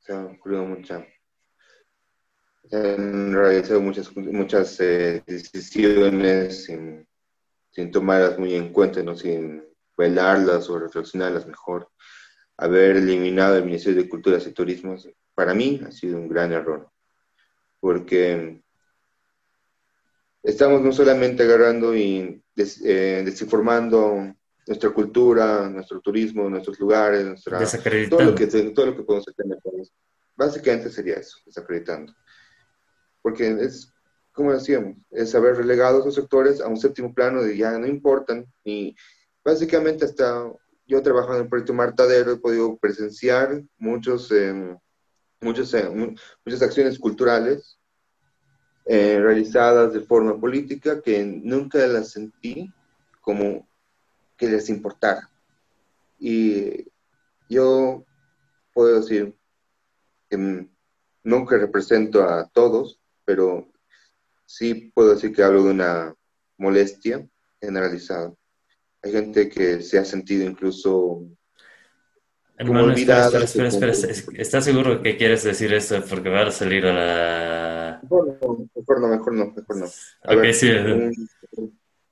se 0.00 0.12
han 0.14 0.36
ocurrido 0.36 0.64
muchas, 0.64 1.04
se 2.70 2.76
han 2.76 3.34
realizado 3.34 3.82
muchas, 3.82 4.16
muchas 4.16 4.80
eh, 4.80 5.22
decisiones 5.26 6.64
sin, 6.64 7.06
sin 7.70 7.90
tomarlas 7.90 8.38
muy 8.38 8.54
en 8.54 8.72
cuenta, 8.72 9.02
¿no? 9.02 9.14
sin 9.14 9.62
velarlas 9.94 10.70
o 10.70 10.78
reflexionarlas 10.78 11.46
mejor. 11.46 11.90
Haber 12.56 12.96
eliminado 12.96 13.58
el 13.58 13.66
Ministerio 13.66 14.02
de 14.02 14.08
Culturas 14.08 14.46
y 14.46 14.52
Turismo, 14.52 14.96
para 15.34 15.52
mí 15.52 15.82
ha 15.86 15.92
sido 15.92 16.16
un 16.16 16.26
gran 16.26 16.52
error, 16.52 16.90
porque 17.78 18.62
estamos 20.46 20.80
no 20.80 20.92
solamente 20.92 21.42
agarrando 21.42 21.94
y 21.94 22.42
eh, 22.56 23.22
desinformando 23.24 24.34
nuestra 24.66 24.90
cultura, 24.90 25.68
nuestro 25.68 26.00
turismo, 26.00 26.48
nuestros 26.48 26.78
lugares, 26.80 27.24
nuestra, 27.24 27.60
todo, 28.08 28.22
lo 28.22 28.34
que, 28.34 28.46
todo 28.46 28.86
lo 28.86 28.96
que 28.96 29.02
podemos 29.02 29.28
hacer 29.28 29.46
en 29.46 29.52
el 29.52 29.58
país. 29.58 29.92
Básicamente 30.34 30.90
sería 30.90 31.14
eso, 31.16 31.38
desacreditando. 31.46 32.12
Porque 33.22 33.48
es, 33.60 33.92
como 34.32 34.52
decíamos, 34.52 34.96
es 35.10 35.34
haber 35.34 35.56
relegado 35.56 35.98
a 35.98 36.00
esos 36.00 36.14
sectores 36.14 36.60
a 36.60 36.68
un 36.68 36.76
séptimo 36.76 37.14
plano 37.14 37.42
de 37.42 37.56
ya 37.56 37.78
no 37.78 37.86
importan, 37.86 38.46
y 38.64 38.96
Básicamente 39.46 40.04
hasta 40.04 40.52
yo 40.88 41.02
trabajando 41.02 41.36
en 41.36 41.42
el 41.44 41.48
proyecto 41.48 41.72
Martadero 41.72 42.32
he 42.32 42.36
podido 42.36 42.76
presenciar 42.78 43.62
muchos, 43.78 44.32
em, 44.32 44.76
muchos, 45.40 45.72
eh, 45.72 45.88
muchas 46.44 46.62
acciones 46.62 46.98
culturales 46.98 47.78
eh, 48.86 49.18
realizadas 49.20 49.92
de 49.92 50.00
forma 50.00 50.38
política 50.38 51.02
que 51.02 51.24
nunca 51.24 51.84
las 51.88 52.12
sentí 52.12 52.72
como 53.20 53.66
que 54.36 54.48
les 54.48 54.68
importara. 54.68 55.28
Y 56.18 56.86
yo 57.48 58.04
puedo 58.72 59.00
decir 59.00 59.34
que 60.30 60.68
nunca 61.24 61.58
represento 61.58 62.22
a 62.22 62.48
todos, 62.48 63.00
pero 63.24 63.66
sí 64.44 64.92
puedo 64.94 65.14
decir 65.14 65.34
que 65.34 65.42
hablo 65.42 65.64
de 65.64 65.70
una 65.70 66.14
molestia 66.56 67.28
generalizada. 67.60 68.32
Hay 69.02 69.12
gente 69.12 69.48
que 69.48 69.82
se 69.82 69.98
ha 69.98 70.04
sentido 70.04 70.48
incluso 70.48 71.26
Hermano, 72.58 72.92
espera, 72.92 73.26
espera, 73.26 73.68
espera, 73.68 73.92
¿Estás 74.40 74.64
seguro 74.64 75.02
que 75.02 75.16
quieres 75.16 75.44
decir 75.44 75.74
esto? 75.74 76.02
Porque 76.08 76.30
va 76.30 76.46
a 76.46 76.50
salir 76.50 76.86
a 76.86 76.92
la... 76.92 78.00
Mejor 78.02 78.38
no, 78.40 78.68
mejor 78.74 79.00
no, 79.00 79.08
mejor 79.08 79.32
no. 79.34 79.52
Mejor 79.54 79.76
no. 79.76 79.86
A 80.22 80.34
ver, 80.34 80.54
sí. 80.54 80.70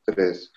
tres. 0.05 0.53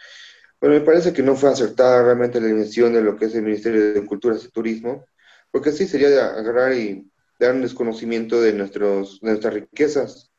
Bueno, 0.60 0.75
me 0.75 0.82
parece 0.82 1.13
que 1.13 1.24
no 1.24 1.36
fue 1.36 1.51
acertada 1.51 2.03
realmente 2.03 2.41
la 2.41 2.50
emisión 2.50 2.94
de 2.94 3.01
lo 3.01 3.15
que 3.15 3.25
es 3.25 3.36
el 3.36 3.44
Ministerio 3.44 3.94
de 3.94 4.06
Culturas 4.06 4.44
y 4.44 4.50
Turismo, 4.50 5.06
porque 5.51 5.70
así 5.70 5.88
sería 5.88 6.10
de 6.10 6.20
agarrar 6.20 6.74
y 6.74 7.10
dar 7.39 7.56
un 7.56 7.62
desconocimiento 7.62 8.41
de, 8.41 8.53
nuestros, 8.53 9.22
de 9.22 9.29
nuestras 9.29 9.53
riquezas 9.53 10.32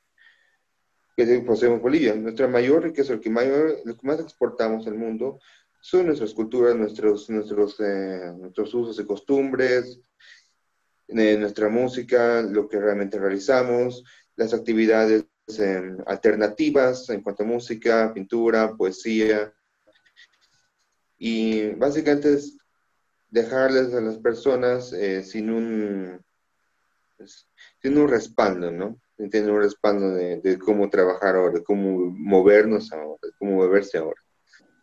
que 1.17 1.41
poseemos 1.41 1.81
Bolivia. 1.81 2.15
Nuestra 2.15 2.49
mayor 2.49 2.83
riqueza, 2.83 3.15
lo 3.15 3.21
que, 3.21 3.31
mayor, 3.31 3.79
lo 3.85 3.97
que 3.97 4.07
más 4.07 4.21
exportamos 4.21 4.87
al 4.87 4.95
mundo, 4.95 5.41
son 5.81 6.07
nuestras 6.07 6.35
culturas, 6.35 6.77
nuestros, 6.77 7.31
nuestros, 7.31 7.79
eh, 7.81 8.33
nuestros 8.37 8.75
usos 8.75 8.99
y 8.99 9.07
costumbres, 9.07 10.01
nuestra 11.09 11.69
música, 11.69 12.43
lo 12.43 12.69
que 12.69 12.79
realmente 12.79 13.19
realizamos, 13.19 14.05
las 14.37 14.53
actividades 14.53 15.25
em, 15.59 15.97
alternativas 16.07 17.09
en 17.09 17.23
cuanto 17.23 17.43
a 17.43 17.47
música, 17.47 18.13
pintura, 18.13 18.77
poesía. 18.77 19.53
Y 21.17 21.71
básicamente 21.71 22.35
es 22.35 22.59
dejarles 23.31 23.95
a 23.95 24.01
las 24.01 24.19
personas 24.19 24.93
eh, 24.93 25.23
sin, 25.23 25.51
un, 25.51 26.23
pues, 27.17 27.49
sin 27.81 27.97
un 27.97 28.09
respaldo, 28.09 28.71
¿no? 28.71 29.01
Sin 29.17 29.51
un 29.51 29.63
respaldo 29.63 30.15
de, 30.15 30.59
cómo 30.59 30.91
trabajar 30.91 31.37
ahora, 31.37 31.61
cómo 31.65 32.11
movernos 32.11 32.93
ahora, 32.93 33.19
cómo 33.39 33.57
moverse 33.57 33.99
ahora 33.99 34.21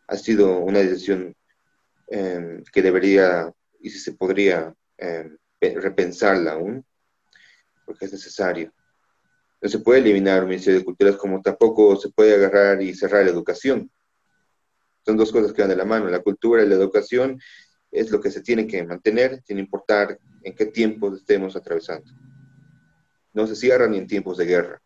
ha 0.07 0.17
sido 0.17 0.59
una 0.59 0.79
decisión 0.79 1.35
em, 2.07 2.63
que 2.71 2.81
debería 2.81 3.51
y 3.79 3.89
si 3.89 3.99
se 3.99 4.13
podría 4.13 4.73
em, 4.97 5.37
repensarla 5.59 6.53
aún, 6.53 6.85
porque 7.85 8.05
es 8.05 8.13
necesario. 8.13 8.73
No 9.61 9.69
se 9.69 9.79
puede 9.79 9.99
eliminar 9.99 10.39
el 10.39 10.47
Ministerio 10.47 10.79
de 10.79 10.85
Culturas 10.85 11.15
como 11.15 11.41
tampoco 11.41 11.95
se 11.95 12.09
puede 12.09 12.35
agarrar 12.35 12.81
y 12.81 12.93
cerrar 12.93 13.23
la 13.25 13.31
educación. 13.31 13.91
Son 15.05 15.17
dos 15.17 15.31
cosas 15.31 15.53
que 15.53 15.61
van 15.61 15.69
de 15.69 15.75
la 15.75 15.85
mano. 15.85 16.07
La 16.07 16.21
cultura 16.21 16.63
y 16.63 16.67
la 16.67 16.75
educación 16.75 17.39
es 17.91 18.11
lo 18.11 18.19
que 18.19 18.31
se 18.31 18.41
tiene 18.41 18.67
que 18.67 18.83
mantener, 18.83 19.41
sin 19.43 19.59
importar 19.59 20.19
en 20.43 20.55
qué 20.55 20.65
tiempos 20.67 21.19
estemos 21.19 21.55
atravesando. 21.55 22.11
No 23.33 23.47
se 23.47 23.55
cierran 23.55 23.91
ni 23.91 23.97
en 23.97 24.07
tiempos 24.07 24.37
de 24.37 24.45
guerra. 24.45 24.81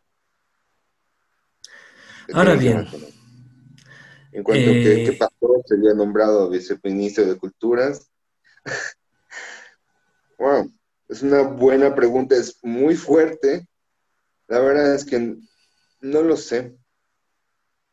Ahora 2.34 2.56
bien. 2.56 2.86
En 4.32 4.44
cuanto 4.44 4.70
a 4.70 4.74
que, 4.74 5.04
qué 5.06 5.14
pasó, 5.14 5.64
sería 5.66 5.94
nombrado 5.94 6.50
viceministro 6.50 7.26
de 7.26 7.38
Culturas. 7.38 8.12
wow, 10.38 10.72
es 11.08 11.24
una 11.24 11.42
buena 11.42 11.96
pregunta, 11.96 12.36
es 12.36 12.58
muy 12.64 12.96
fuerte. 12.96 13.68
La 14.48 14.60
verdad 14.60 14.94
es 14.94 15.06
que 15.06 15.38
no 16.02 16.22
lo 16.22 16.38
sé. 16.38 16.78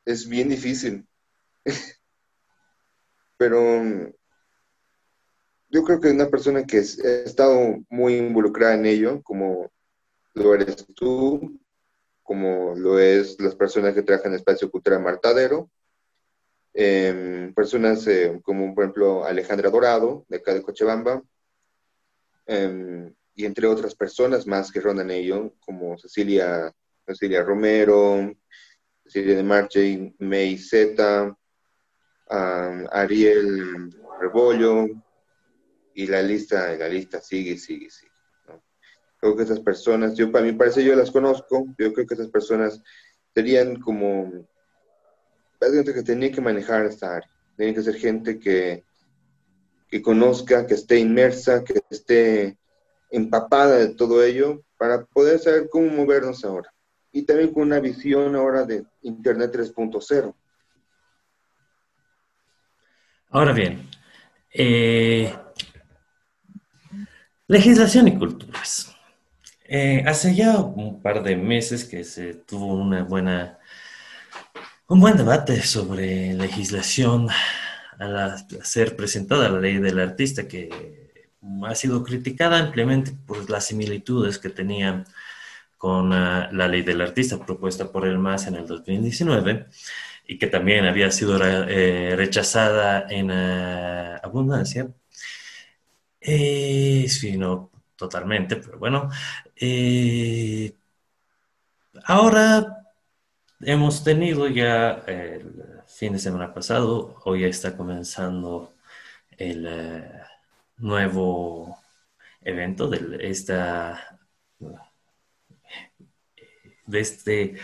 Es 0.05 0.29
bien 0.29 0.49
difícil. 0.49 1.07
Pero 3.39 4.13
yo 5.69 5.83
creo 5.85 6.01
que 6.01 6.11
una 6.11 6.29
persona 6.29 6.65
que 6.65 6.79
ha 6.79 6.81
estado 6.81 7.79
muy 7.89 8.17
involucrada 8.17 8.75
en 8.75 8.87
ello, 8.87 9.23
como 9.23 9.71
lo 10.35 10.55
eres 10.55 10.87
tú, 10.95 11.59
como 12.23 12.75
lo 12.75 12.99
es 12.99 13.41
las 13.41 13.55
personas 13.55 13.95
que 13.95 14.03
trabajan 14.03 14.33
en 14.33 14.37
Espacio 14.37 14.71
Cultural 14.71 15.03
Martadero, 15.03 15.71
em, 16.79 17.55
personas 17.55 18.07
eh, 18.07 18.39
como 18.43 18.75
por 18.75 18.85
ejemplo 18.85 19.25
Alejandra 19.25 19.71
Dorado, 19.71 20.27
de 20.29 20.37
acá 20.37 20.53
de 20.53 20.63
Cochabamba, 20.63 21.23
em, 22.47 23.15
y 23.35 23.47
entre 23.47 23.67
otras 23.67 23.95
personas 23.95 24.47
más 24.47 24.71
que 24.71 24.81
rondan 24.81 25.11
ello, 25.11 25.55
como 25.61 25.97
Cecilia, 25.99 26.73
Cecilia 27.07 27.43
Romero, 27.43 28.33
Cecilia 29.05 29.37
de 29.37 29.43
Marche, 29.43 30.15
May 30.19 30.59
Zeta, 30.59 31.37
Ariel 32.29 33.91
Rebollo, 34.21 34.87
y 35.95 36.07
la 36.07 36.23
lista, 36.23 36.77
la 36.77 36.89
lista 36.89 37.23
sigue, 37.23 37.57
sigue, 37.57 37.89
sigue. 37.91 38.13
Creo 39.19 39.35
que 39.35 39.45
esas 39.45 39.61
personas, 39.61 40.15
yo 40.15 40.31
para 40.31 40.45
mí 40.45 40.53
parece 40.53 40.85
yo 40.85 40.95
las 40.95 41.11
conozco, 41.11 41.67
yo 41.79 41.95
creo 41.95 42.07
que 42.07 42.15
esas 42.15 42.29
personas 42.29 42.83
serían 43.35 43.81
como, 43.81 44.47
gente 45.73 45.95
que 45.95 46.03
tenían 46.03 46.33
que 46.33 46.41
manejar 46.41 46.85
esta 46.87 47.17
área, 47.17 47.31
tienen 47.57 47.75
que 47.75 47.83
ser 47.83 47.95
gente 47.97 48.39
que, 48.39 48.85
que 49.91 50.03
conozca, 50.03 50.67
que 50.67 50.75
esté 50.75 50.99
inmersa, 50.99 51.65
que 51.65 51.81
esté 51.91 52.57
empapada 53.11 53.79
de 53.79 53.95
todo 53.95 54.23
ello 54.23 54.63
para 54.77 55.05
poder 55.05 55.39
saber 55.39 55.69
cómo 55.71 55.89
movernos 55.89 56.45
ahora. 56.45 56.73
Y 57.13 57.23
también 57.23 57.53
con 57.53 57.63
una 57.63 57.81
visión 57.81 58.37
ahora 58.37 58.65
de 58.65 58.85
Internet 59.03 59.53
3.0. 59.55 60.35
Ahora 63.31 63.53
bien, 63.53 63.89
eh, 64.53 65.33
legislación 67.47 68.09
y 68.09 68.19
culturas. 68.19 68.97
Eh, 69.69 70.05
hace 70.07 70.35
ya 70.35 70.59
un 70.59 71.03
par 71.03 71.23
de 71.23 71.37
meses 71.37 71.85
que 71.85 72.05
se 72.05 72.35
tuvo 72.35 72.75
una 72.75 73.03
buena, 73.03 73.59
un 74.89 75.01
buen 75.01 75.17
debate 75.17 75.63
sobre 75.63 76.35
legislación 76.35 77.29
al 77.99 78.47
ser 78.63 78.95
presentada 78.97 79.49
la 79.49 79.61
ley 79.61 79.79
del 79.79 79.99
artista 79.99 80.47
que 80.47 81.33
ha 81.65 81.75
sido 81.75 82.05
criticada 82.05 82.59
ampliamente 82.59 83.13
por 83.27 83.49
las 83.51 83.67
similitudes 83.67 84.39
que 84.39 84.51
tenía 84.51 85.05
con 85.77 86.13
ah, 86.13 86.49
la 86.53 86.69
ley 86.69 86.83
del 86.83 87.01
artista 87.01 87.39
propuesta 87.45 87.91
por 87.91 88.07
el 88.07 88.19
MAS 88.19 88.47
en 88.47 88.57
el 88.57 88.67
2019 88.67 89.67
y 90.29 90.39
que 90.39 90.47
también 90.47 90.85
había 90.87 91.11
sido 91.11 91.39
eh, 91.45 92.15
rechazada 92.17 93.07
en 93.09 93.31
ah, 93.31 94.21
abundancia. 94.23 94.89
Eh, 96.21 97.07
no 97.37 97.71
totalmente, 97.97 98.57
pero 98.57 98.79
bueno. 98.79 99.09
Eh, 99.57 100.75
ahora 102.05 102.86
hemos 103.61 104.05
tenido 104.05 104.49
ya 104.49 105.03
el 105.07 105.83
fin 105.87 106.13
de 106.13 106.19
semana 106.19 106.53
pasado, 106.53 107.17
hoy 107.25 107.45
está 107.45 107.77
comenzando 107.77 108.75
el 109.39 109.67
eh, 109.69 110.11
nuevo 110.79 111.79
evento 112.43 112.89
de 112.89 113.19
esta 113.29 114.21
de 116.87 117.01
este 117.01 117.57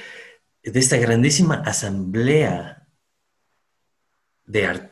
de 0.63 0.79
esta 0.79 0.97
grandísima 0.97 1.57
asamblea 1.65 2.87
de 4.47 4.91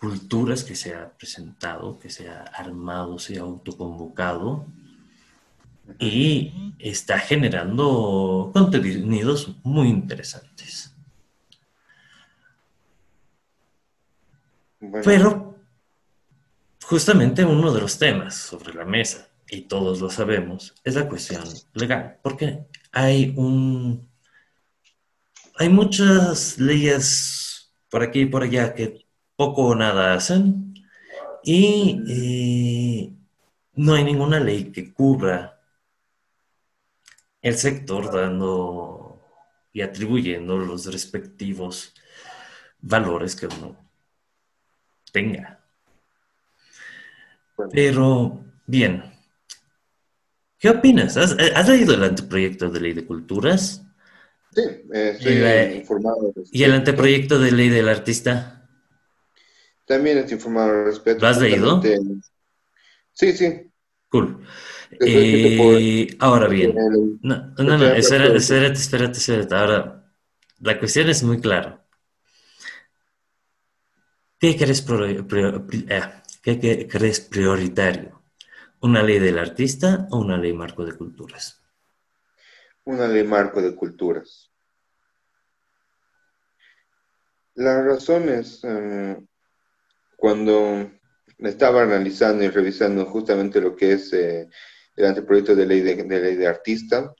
culturas 0.00 0.64
que 0.64 0.74
se 0.74 0.94
ha 0.94 1.10
presentado, 1.16 1.98
que 1.98 2.10
se 2.10 2.28
ha 2.28 2.42
armado, 2.42 3.18
se 3.18 3.38
ha 3.38 3.42
autoconvocado 3.42 4.66
y 5.98 6.74
está 6.78 7.18
generando 7.18 8.50
contenidos 8.52 9.54
muy 9.62 9.88
interesantes. 9.88 10.94
Pero 15.04 15.56
justamente 16.84 17.44
uno 17.44 17.72
de 17.72 17.80
los 17.80 17.98
temas 17.98 18.34
sobre 18.34 18.74
la 18.74 18.84
mesa, 18.84 19.28
y 19.48 19.62
todos 19.62 20.00
lo 20.00 20.10
sabemos, 20.10 20.74
es 20.84 20.94
la 20.94 21.08
cuestión 21.08 21.42
legal, 21.74 22.18
porque 22.22 22.66
hay 22.92 23.34
un 23.36 24.08
hay 25.56 25.68
muchas 25.68 26.58
leyes 26.58 27.70
por 27.90 28.02
aquí 28.02 28.20
y 28.20 28.26
por 28.26 28.42
allá 28.42 28.74
que 28.74 29.04
poco 29.36 29.66
o 29.66 29.74
nada 29.74 30.14
hacen 30.14 30.74
y 31.44 32.00
eh, 32.08 33.12
no 33.74 33.94
hay 33.94 34.04
ninguna 34.04 34.40
ley 34.40 34.72
que 34.72 34.92
cubra 34.92 35.59
el 37.42 37.56
sector 37.56 38.12
dando 38.12 39.22
y 39.72 39.82
atribuyendo 39.82 40.58
los 40.58 40.86
respectivos 40.92 41.94
valores 42.80 43.36
que 43.36 43.46
uno 43.46 43.76
tenga. 45.12 45.60
Pero, 47.72 48.44
bien, 48.66 49.02
¿qué 50.58 50.70
opinas? 50.70 51.16
¿Has, 51.16 51.36
¿Has, 51.54 51.68
leído 51.68 51.94
el 51.94 52.04
anteproyecto 52.04 52.70
de 52.70 52.80
ley 52.80 52.92
de 52.94 53.04
culturas? 53.04 53.82
Sí, 54.54 54.62
estoy 54.92 55.76
informado. 55.76 56.32
¿Y 56.50 56.64
el 56.64 56.72
anteproyecto 56.72 57.38
de 57.38 57.52
ley 57.52 57.68
del 57.68 57.88
artista? 57.88 58.68
También 59.84 60.18
estoy 60.18 60.34
informado 60.34 60.70
al 60.70 60.84
respecto. 60.86 61.22
¿Lo 61.22 61.28
has 61.28 61.40
leído? 61.40 61.82
Sí, 63.12 63.32
sí. 63.32 63.70
Cool. 64.08 64.46
Eh, 64.98 66.16
ahora 66.18 66.48
bien, 66.48 66.74
no, 67.22 67.52
no, 67.56 67.78
no, 67.78 67.86
espérate, 67.92 68.36
espérate, 68.36 68.78
espérate, 68.78 69.18
espérate. 69.18 69.54
Ahora, 69.54 70.12
la 70.60 70.78
cuestión 70.78 71.08
es 71.08 71.22
muy 71.22 71.40
clara. 71.40 71.86
¿Qué 74.38 74.56
crees, 74.56 74.84
eh, 74.88 76.00
¿Qué 76.42 76.88
crees 76.90 77.20
prioritario? 77.20 78.22
¿Una 78.80 79.02
ley 79.02 79.18
del 79.18 79.38
artista 79.38 80.08
o 80.10 80.18
una 80.18 80.38
ley 80.38 80.54
marco 80.54 80.84
de 80.84 80.96
culturas? 80.96 81.60
una 82.90 83.06
ley 83.06 83.24
marco 83.24 83.62
de 83.62 83.74
culturas. 83.74 84.50
Las 87.54 87.84
razones, 87.84 88.64
em, 88.64 89.26
cuando 90.16 90.90
estaba 91.38 91.82
analizando 91.82 92.44
y 92.44 92.48
revisando 92.48 93.06
justamente 93.06 93.60
lo 93.60 93.76
que 93.76 93.92
es 93.92 94.12
eh, 94.12 94.48
el 95.00 95.08
anteproyecto 95.08 95.54
de 95.54 95.66
ley 95.66 95.80
de, 95.80 96.04
ley 96.04 96.36
de 96.36 96.46
artista, 96.46 97.14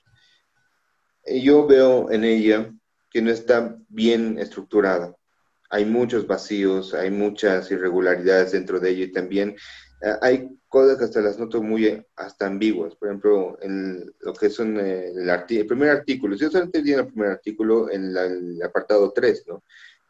eh, 1.23 1.41
yo 1.41 1.67
veo 1.67 2.11
en 2.11 2.23
ella 2.23 2.71
que 3.09 3.21
no 3.21 3.31
está 3.31 3.77
bien 3.89 4.37
estructurada. 4.39 5.15
Hay 5.69 5.85
muchos 5.85 6.27
vacíos, 6.27 6.93
hay 6.93 7.11
muchas 7.11 7.71
irregularidades 7.71 8.51
dentro 8.51 8.79
de 8.79 8.89
ella 8.89 9.03
y 9.05 9.11
también 9.11 9.55
eh, 10.01 10.15
hay 10.21 10.49
cosas 10.67 10.97
que 10.97 11.05
hasta 11.05 11.21
las 11.21 11.37
noto 11.37 11.61
muy 11.61 12.03
hasta 12.15 12.47
ambiguas. 12.47 12.95
Por 12.95 13.09
ejemplo, 13.09 13.57
en 13.61 14.13
lo 14.21 14.33
que 14.33 14.49
son 14.49 14.79
eh, 14.79 15.09
el, 15.09 15.29
el, 15.29 15.65
primer 15.67 15.89
artículo, 15.89 16.35
si 16.35 16.43
yo 16.43 16.51
solamente 16.51 16.79
en 16.79 16.99
el 16.99 17.07
primer 17.07 17.31
artículo, 17.31 17.89
en 17.89 18.15
el 18.15 18.61
apartado 18.63 19.11
3, 19.11 19.43
¿no? 19.47 19.63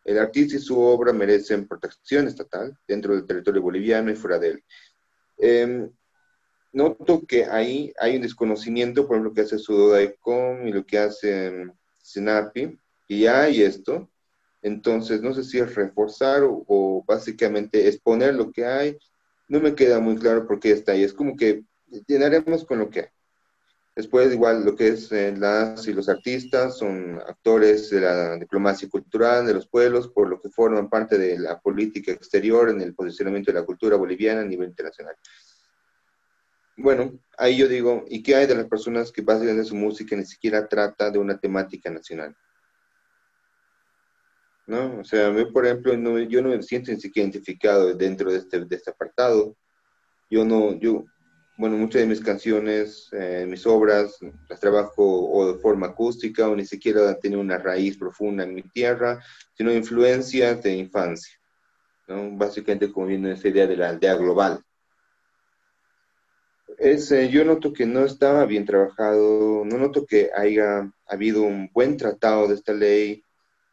El 0.04 0.18
artista 0.18 0.56
y 0.56 0.60
su 0.60 0.80
obra 0.80 1.14
merecen 1.14 1.68
protección 1.68 2.28
estatal 2.28 2.76
dentro 2.88 3.14
del 3.14 3.26
territorio 3.26 3.62
boliviano 3.62 4.10
y 4.12 4.16
fuera 4.16 4.40
de 4.40 4.48
él. 4.50 4.64
Em, 5.38 5.92
noto 6.74 7.24
que 7.28 7.46
ahí 7.46 7.94
hay 8.00 8.16
un 8.16 8.22
desconocimiento, 8.22 9.08
por 9.08 9.20
lo 9.20 9.34
que 9.34 9.42
hace 9.42 9.58
Sudodaicom 9.58 10.68
y 10.68 10.72
lo 10.72 10.86
que 10.86 11.00
hace 11.00 11.68
Senapi, 11.98 12.78
y 13.08 13.22
ya 13.22 13.44
hay 13.44 13.62
esto. 13.62 14.10
Entonces, 14.62 15.22
no 15.22 15.34
sé 15.34 15.44
si 15.44 15.60
es 15.60 15.76
reforzar 15.76 16.44
o, 16.44 16.64
o 16.68 17.04
básicamente 17.06 17.88
exponer 17.88 18.36
lo 18.36 18.52
que 18.52 18.66
hay 18.66 18.98
no 19.52 19.60
me 19.60 19.76
queda 19.76 20.00
muy 20.00 20.16
claro 20.16 20.48
por 20.48 20.62
qué 20.62 20.72
está 20.72 20.94
ahí. 20.94 21.04
Es 21.04 21.12
como 21.12 21.36
que 21.36 21.66
llenaremos 22.08 22.64
con 22.64 22.80
lo 22.80 22.90
que 22.90 23.02
hay. 23.02 23.08
Después, 23.94 24.32
igual, 24.32 24.64
lo 24.64 24.78
que 24.78 24.88
es 24.88 25.12
eh, 25.12 25.36
las 25.38 25.86
y 25.90 25.94
los 25.94 26.08
artistas 26.08 26.78
son 26.78 27.20
actores 27.28 27.90
de 27.90 28.00
la 28.00 28.38
diplomacia 28.38 28.88
cultural 28.88 29.46
de 29.46 29.54
los 29.54 29.68
pueblos, 29.68 30.08
por 30.08 30.30
lo 30.30 30.40
que 30.40 30.50
forman 30.50 30.90
parte 30.90 31.18
de 31.18 31.38
la 31.38 31.60
política 31.60 32.14
exterior 32.14 32.70
en 32.70 32.80
el 32.80 32.96
posicionamiento 32.96 33.52
de 33.52 33.60
la 33.60 33.66
cultura 33.66 33.98
boliviana 33.98 34.40
a 34.40 34.46
nivel 34.46 34.70
internacional. 34.70 35.16
Bueno, 36.82 37.20
ahí 37.38 37.58
yo 37.58 37.67
digo, 37.67 38.06
¿y 38.08 38.24
qué 38.24 38.36
hay 38.36 38.48
de 38.48 38.56
las 38.56 38.65
personas 38.65 39.12
que 39.12 39.22
básicamente 39.22 39.65
su 39.65 39.76
música 39.76 40.15
ni 40.15 40.26
siquiera 40.26 40.67
trata 40.67 41.12
de 41.12 41.20
una 41.20 41.38
temática 41.38 41.91
nacional? 41.91 42.36
¿No? 44.65 45.00
O 45.00 45.04
sea, 45.04 45.28
a 45.28 45.32
mí, 45.32 45.46
por 45.46 45.65
ejemplo, 45.65 45.94
yo 46.20 46.41
no 46.41 46.50
me 46.50 46.63
siento 46.63 46.91
ni 46.91 47.00
siquiera 47.00 47.30
identificado 47.30 47.94
dentro 47.94 48.32
de 48.32 48.39
este, 48.39 48.65
de 48.65 48.76
este 48.76 48.89
apartado. 48.89 49.56
Yo 50.30 50.44
no, 50.44 50.74
yo, 50.80 51.06
bueno, 51.58 51.78
muchas 51.78 52.02
de 52.02 52.08
mis 52.08 52.22
canciones, 52.22 53.10
eh, 53.12 53.46
mis 53.48 53.67
obras, 53.67 54.17
las 54.50 54.60
trabajo 54.60 55.30
o 55.32 55.54
de 55.54 55.60
forma 55.60 55.88
acústica 55.88 56.48
o 56.48 56.56
ni 56.56 56.65
siquiera 56.65 57.13
tienen 57.20 57.39
una 57.39 57.60
raíz 57.60 57.98
profunda 57.98 58.44
en 58.44 58.56
mi 58.56 58.63
tierra, 58.63 59.24
sino 59.54 59.72
influencias 59.72 60.63
de 60.63 60.76
infancia. 60.78 61.38
Básicamente 62.08 62.91
como 62.91 63.06
viene 63.06 63.34
esa 63.34 63.50
idea 63.50 63.67
de 63.67 63.78
la 63.78 63.89
aldea 63.89 64.15
global. 64.15 64.63
Es, 66.82 67.12
eh, 67.12 67.30
yo 67.30 67.46
noto 67.46 67.74
que 67.74 67.86
no 67.86 68.04
estaba 68.06 68.44
bien 68.46 68.65
trabajado, 68.65 69.63
no 69.65 69.78
noto 69.78 70.08
que 70.08 70.32
haya 70.36 70.91
habido 71.06 71.44
un 71.44 71.70
buen 71.72 71.96
tratado 71.96 72.48
de 72.48 72.56
esta 72.56 72.74
ley 72.74 73.24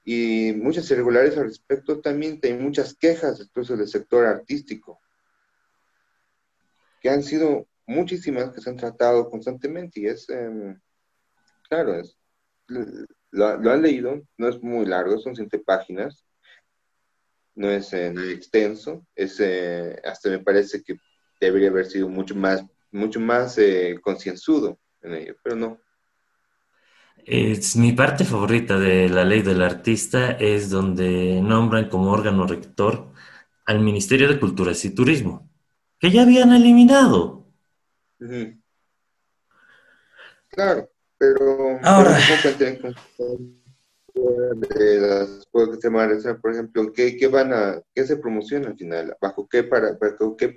y 0.05 0.53
muchas 0.55 0.91
irregularidades 0.91 1.39
al 1.39 1.47
respecto. 1.47 2.01
También, 2.03 2.39
hay 2.43 2.53
muchas 2.53 2.95
quejas 2.95 3.41
incluso 3.41 3.79
del 3.79 3.89
sector 3.89 4.27
artístico 4.27 5.01
que 7.01 7.09
han 7.09 7.23
sido 7.23 7.67
muchísimas 7.87 8.51
que 8.51 8.61
se 8.61 8.69
han 8.69 8.77
tratado 8.77 9.31
constantemente 9.31 10.01
y 10.01 10.07
es, 10.09 10.29
em, 10.29 10.79
claro, 11.67 11.95
es, 11.95 12.15
lo, 13.31 13.47
han 13.47 13.81
leído, 13.81 14.21
no 14.37 14.49
es 14.49 14.63
muy 14.63 14.85
largo, 14.85 15.19
son 15.19 15.35
siete 15.35 15.59
páginas, 15.59 16.27
no 17.55 17.71
es 17.71 17.91
eh, 17.95 18.13
extenso, 18.33 19.07
es, 19.15 19.41
eh, 19.41 19.99
hasta 20.05 20.29
me 20.29 20.41
parece 20.41 20.83
que 20.83 20.99
debería 21.41 21.71
haber 21.71 21.87
sido 21.87 22.11
mucho 22.11 22.35
más, 22.35 22.63
mucho 22.93 23.21
más 23.21 23.59
eh, 23.59 23.99
concienzudo 24.03 24.79
en 25.03 25.15
ello, 25.15 25.37
pero 25.43 25.57
no. 25.57 25.81
Es, 27.25 27.77
mi 27.77 27.93
parte 27.93 28.25
favorita 28.25 28.79
de 28.79 29.09
la 29.09 29.25
ley 29.25 29.43
del 29.43 29.63
artista 29.63 30.33
es 30.33 30.71
donde 30.71 31.41
nombran 31.43 31.89
como 31.89 32.11
órgano 32.11 32.47
rector 32.47 33.13
al 33.67 33.81
Ministerio 33.81 34.29
de 34.29 34.41
Culturas 34.41 34.85
y 34.85 34.95
Turismo, 34.95 35.51
que 35.99 36.11
ya 36.11 36.23
habían 36.23 36.53
eliminado. 36.53 37.47
Claro, 40.49 40.91
pero 41.19 41.79
ahora 41.83 42.19
de 44.57 45.01
las 45.01 45.47
por 46.41 46.53
ejemplo, 46.53 46.93
¿qué, 46.93 47.17
¿qué, 47.17 47.27
van 47.29 47.53
a, 47.53 47.81
qué 47.95 48.05
se 48.05 48.17
promociona 48.17 48.69
al 48.69 48.77
final? 48.77 49.17
¿Bajo 49.21 49.49
qué, 49.49 49.65
para, 49.65 49.93
bajo 49.93 50.37
qué 50.37 50.49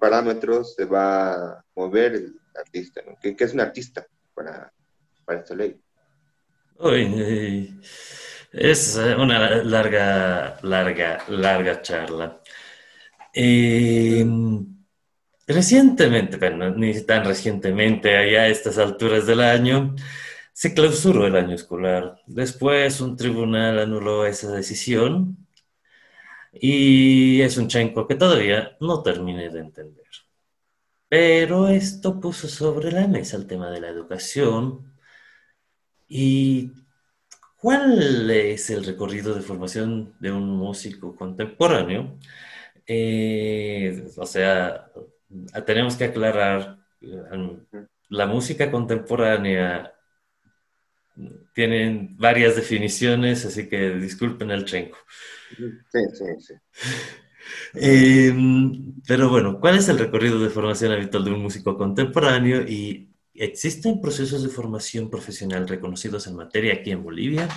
parámetros 0.00 0.74
se 0.74 0.84
va 0.84 1.32
a 1.32 1.64
mover 1.74 2.14
el 2.14 2.40
artista? 2.54 3.02
¿Qué, 3.20 3.36
¿Qué, 3.36 3.44
es 3.44 3.54
un 3.54 3.60
artista 3.60 4.06
para, 4.34 4.72
para 5.24 5.40
esta 5.40 5.54
ley? 5.54 5.80
es 8.52 8.96
una 9.18 9.62
larga, 9.62 10.58
larga, 10.62 11.18
larga 11.28 11.82
charla. 11.82 12.40
Eh, 13.34 14.24
Recientemente, 15.50 16.36
bueno, 16.36 16.70
ni 16.70 17.00
tan 17.02 17.24
recientemente, 17.24 18.16
allá 18.16 18.42
a 18.42 18.48
estas 18.48 18.78
alturas 18.78 19.26
del 19.26 19.40
año, 19.40 19.96
se 20.60 20.74
clausuró 20.74 21.26
el 21.26 21.36
año 21.36 21.54
escolar. 21.54 22.20
Después 22.26 23.00
un 23.00 23.16
tribunal 23.16 23.78
anuló 23.78 24.26
esa 24.26 24.52
decisión 24.52 25.48
y 26.52 27.40
es 27.40 27.56
un 27.56 27.68
chenco 27.68 28.06
que 28.06 28.14
todavía 28.14 28.76
no 28.80 29.02
terminé 29.02 29.48
de 29.48 29.60
entender. 29.60 30.04
Pero 31.08 31.68
esto 31.68 32.20
puso 32.20 32.48
sobre 32.48 32.92
la 32.92 33.06
mesa 33.08 33.36
el 33.38 33.46
tema 33.46 33.70
de 33.70 33.80
la 33.80 33.88
educación 33.88 34.94
y 36.08 36.72
cuál 37.56 38.30
es 38.30 38.68
el 38.70 38.84
recorrido 38.84 39.34
de 39.34 39.40
formación 39.42 40.14
de 40.20 40.32
un 40.32 40.46
músico 40.58 41.16
contemporáneo. 41.16 42.18
Eh, 42.86 44.04
o 44.16 44.26
sea, 44.26 44.90
tenemos 45.66 45.96
que 45.96 46.04
aclarar, 46.04 46.78
la 48.10 48.26
música 48.26 48.70
contemporánea 48.70 49.94
tiene 51.54 52.08
varias 52.12 52.56
definiciones, 52.56 53.44
así 53.44 53.68
que 53.68 53.90
disculpen 53.90 54.50
el 54.50 54.64
chenco. 54.64 54.98
Sí, 55.56 56.00
sí, 56.12 56.24
sí. 56.38 56.54
Em, 57.74 58.94
pero 59.06 59.28
bueno, 59.28 59.58
¿cuál 59.60 59.76
es 59.76 59.88
el 59.88 59.98
recorrido 59.98 60.40
de 60.40 60.50
formación 60.50 60.92
habitual 60.92 61.24
de 61.24 61.32
un 61.32 61.42
músico 61.42 61.76
contemporáneo 61.76 62.62
y 62.62 63.10
existen 63.34 64.00
procesos 64.00 64.42
de 64.42 64.48
formación 64.48 65.10
profesional 65.10 65.66
reconocidos 65.66 66.26
en 66.26 66.36
materia 66.36 66.74
aquí 66.74 66.90
en 66.90 67.02
Bolivia? 67.02 67.48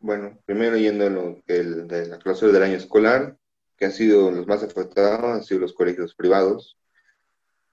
Bueno, 0.00 0.38
primero 0.44 0.76
yendo 0.76 1.06
a 1.06 1.10
lo 1.10 1.42
que 1.46 1.62
de 1.62 2.06
la 2.08 2.18
clausura 2.18 2.52
del 2.52 2.62
año 2.62 2.76
escolar, 2.76 3.38
que 3.76 3.86
han 3.86 3.92
sido 3.92 4.30
los 4.30 4.46
más 4.46 4.62
afectados 4.62 5.24
han 5.24 5.44
sido 5.44 5.60
los 5.60 5.72
colegios 5.72 6.14
privados, 6.14 6.78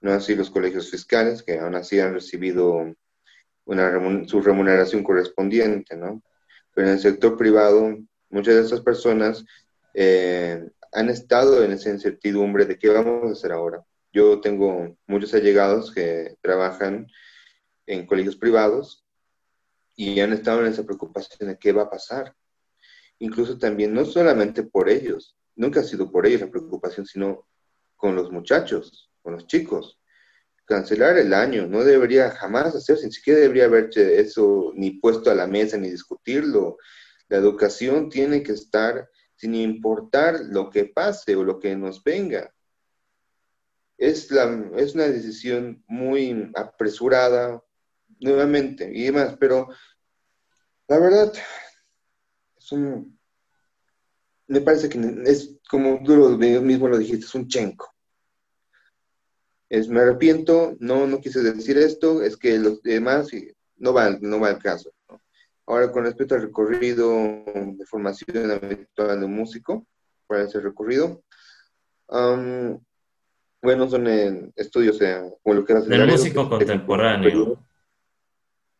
no 0.00 0.12
así 0.12 0.34
los 0.34 0.50
colegios 0.50 0.90
fiscales, 0.90 1.42
que 1.42 1.58
aún 1.58 1.74
así 1.74 2.00
han 2.00 2.14
recibido 2.14 2.94
una, 3.64 4.26
su 4.26 4.40
remuneración 4.40 5.02
correspondiente, 5.02 5.96
¿no? 5.96 6.22
Pero 6.74 6.88
en 6.88 6.94
el 6.94 7.00
sector 7.00 7.36
privado, 7.36 7.98
muchas 8.30 8.54
de 8.54 8.62
esas 8.62 8.80
personas 8.80 9.44
eh, 9.94 10.64
han 10.92 11.08
estado 11.08 11.62
en 11.62 11.72
esa 11.72 11.90
incertidumbre 11.90 12.66
de 12.66 12.78
qué 12.78 12.88
vamos 12.88 13.28
a 13.28 13.32
hacer 13.32 13.52
ahora. 13.52 13.84
Yo 14.12 14.40
tengo 14.40 14.96
muchos 15.06 15.32
allegados 15.34 15.92
que 15.92 16.36
trabajan 16.40 17.06
en 17.86 18.06
colegios 18.06 18.36
privados 18.36 19.04
y 19.96 20.20
han 20.20 20.32
estado 20.32 20.60
en 20.60 20.72
esa 20.72 20.84
preocupación 20.84 21.48
de 21.48 21.58
qué 21.58 21.72
va 21.72 21.82
a 21.82 21.90
pasar. 21.90 22.34
Incluso 23.18 23.58
también, 23.58 23.94
no 23.94 24.04
solamente 24.04 24.62
por 24.62 24.88
ellos, 24.88 25.36
nunca 25.54 25.80
ha 25.80 25.84
sido 25.84 26.10
por 26.10 26.26
ellos 26.26 26.40
la 26.40 26.50
preocupación, 26.50 27.06
sino 27.06 27.46
con 27.96 28.16
los 28.16 28.30
muchachos, 28.30 29.10
con 29.22 29.34
los 29.34 29.46
chicos. 29.46 29.98
Cancelar 30.64 31.18
el 31.18 31.34
año 31.34 31.66
no 31.66 31.84
debería 31.84 32.30
jamás 32.30 32.74
hacerse, 32.74 33.06
ni 33.06 33.12
siquiera 33.12 33.40
debería 33.40 33.64
haberse 33.64 34.20
eso 34.20 34.72
ni 34.74 34.92
puesto 34.92 35.30
a 35.30 35.34
la 35.34 35.46
mesa 35.46 35.76
ni 35.76 35.90
discutirlo. 35.90 36.78
La 37.28 37.38
educación 37.38 38.08
tiene 38.08 38.42
que 38.42 38.52
estar 38.52 39.08
sin 39.34 39.54
importar 39.54 40.40
lo 40.40 40.70
que 40.70 40.84
pase 40.84 41.34
o 41.34 41.44
lo 41.44 41.58
que 41.58 41.74
nos 41.74 42.02
venga. 42.02 42.54
Es, 43.98 44.30
la, 44.30 44.70
es 44.76 44.94
una 44.94 45.08
decisión 45.08 45.82
muy 45.86 46.50
apresurada, 46.54 47.62
nuevamente, 48.20 48.90
y 48.92 49.04
demás, 49.04 49.36
pero 49.38 49.68
la 50.88 50.98
verdad, 50.98 51.32
es 52.56 52.72
un, 52.72 53.18
me 54.46 54.60
parece 54.60 54.88
que 54.88 54.98
es 55.24 55.58
como 55.68 56.02
tú 56.04 56.14
mismo 56.38 56.88
lo 56.88 56.98
dijiste, 56.98 57.24
es 57.24 57.34
un 57.34 57.48
chenco. 57.48 57.91
Es, 59.72 59.88
me 59.88 60.00
arrepiento, 60.00 60.76
no, 60.80 61.06
no 61.06 61.18
quise 61.22 61.40
decir 61.40 61.78
esto, 61.78 62.22
es 62.22 62.36
que 62.36 62.58
los 62.58 62.82
demás 62.82 63.30
no 63.78 63.94
va, 63.94 64.10
no 64.20 64.38
va 64.38 64.48
al 64.48 64.58
caso. 64.58 64.92
Ahora, 65.66 65.90
con 65.90 66.04
respecto 66.04 66.34
al 66.34 66.42
recorrido 66.42 67.10
de 67.10 67.86
formación 67.86 68.50
habitual 68.50 69.20
de 69.20 69.24
un 69.24 69.34
músico, 69.34 69.86
¿cuál 70.26 70.42
es 70.42 70.54
el 70.54 70.64
recorrido? 70.64 71.24
bueno, 73.62 73.88
son 73.88 74.52
estudios 74.56 74.98
como 75.42 75.54
lo 75.54 75.64
que 75.64 75.72
era 75.72 75.80
el 75.80 76.06
músico 76.06 76.50
contemporáneo. 76.50 77.64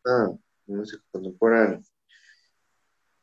Ah, 0.04 0.28
músico 0.66 1.02
contemporáneo. 1.10 1.80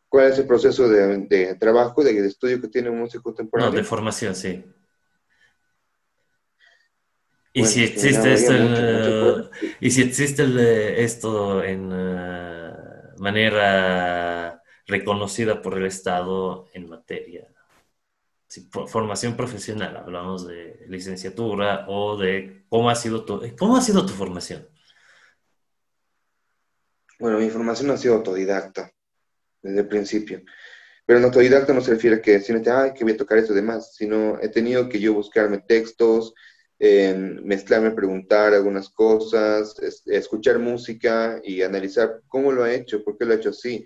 ¿Cuál 0.07 0.31
es 0.31 0.39
el 0.39 0.47
proceso 0.47 0.89
de, 0.89 1.55
trabajo, 1.59 2.03
de, 2.03 2.25
estudio 2.25 2.59
que 2.59 2.67
tiene 2.67 2.89
un 2.89 2.97
músico 2.97 3.25
contemporáneo? 3.25 3.69
No, 3.69 3.77
de 3.77 3.83
formación, 3.83 4.33
sí. 4.33 4.65
Y 7.59 7.65
si 7.65 7.83
existe 7.83 8.33
esto, 8.33 9.49
y 9.79 9.91
si 9.91 10.01
existe 10.01 11.03
esto 11.03 11.63
en 11.63 11.89
eh, 11.93 12.71
manera 13.17 14.61
reconocida 14.87 15.61
por 15.61 15.77
el 15.77 15.85
Estado 15.85 16.67
en 16.73 16.89
materia 16.89 17.47
formación 18.87 19.37
profesional, 19.37 19.95
hablamos 19.97 20.47
de 20.47 20.85
licenciatura 20.87 21.85
o 21.87 22.17
de 22.17 22.65
cómo 22.67 22.89
ha 22.89 22.95
sido 22.95 23.23
tu, 23.23 23.41
cómo 23.57 23.77
ha 23.77 23.81
sido 23.81 24.05
tu 24.05 24.13
formación. 24.13 24.67
Bueno, 27.19 27.37
mi 27.37 27.49
formación 27.49 27.91
ha 27.91 27.97
sido 27.97 28.15
autodidacta 28.15 28.91
desde 29.61 29.81
el 29.81 29.87
principio. 29.87 30.41
Pero 31.05 31.19
en 31.19 31.25
autodidacta 31.25 31.73
no 31.73 31.81
se 31.81 31.91
refiere 31.91 32.17
a 32.17 32.21
que 32.21 32.39
si 32.39 32.53
no 32.53 32.61
te, 32.61 32.71
ay, 32.71 32.93
que 32.93 33.03
voy 33.03 33.13
a 33.13 33.17
tocar 33.17 33.37
eso 33.37 33.53
demás, 33.53 33.95
sino 33.95 34.39
he 34.41 34.49
tenido 34.49 34.89
que 34.89 34.99
yo 34.99 35.13
buscarme 35.13 35.59
textos, 35.59 36.33
en 36.79 37.45
mezclarme, 37.45 37.91
preguntar 37.91 38.53
algunas 38.53 38.89
cosas, 38.89 39.75
escuchar 40.05 40.59
música 40.59 41.41
y 41.43 41.61
analizar 41.61 42.21
cómo 42.27 42.53
lo 42.53 42.63
ha 42.63 42.73
hecho, 42.73 43.03
por 43.03 43.17
qué 43.17 43.25
lo 43.25 43.33
ha 43.33 43.37
hecho 43.37 43.49
así. 43.49 43.85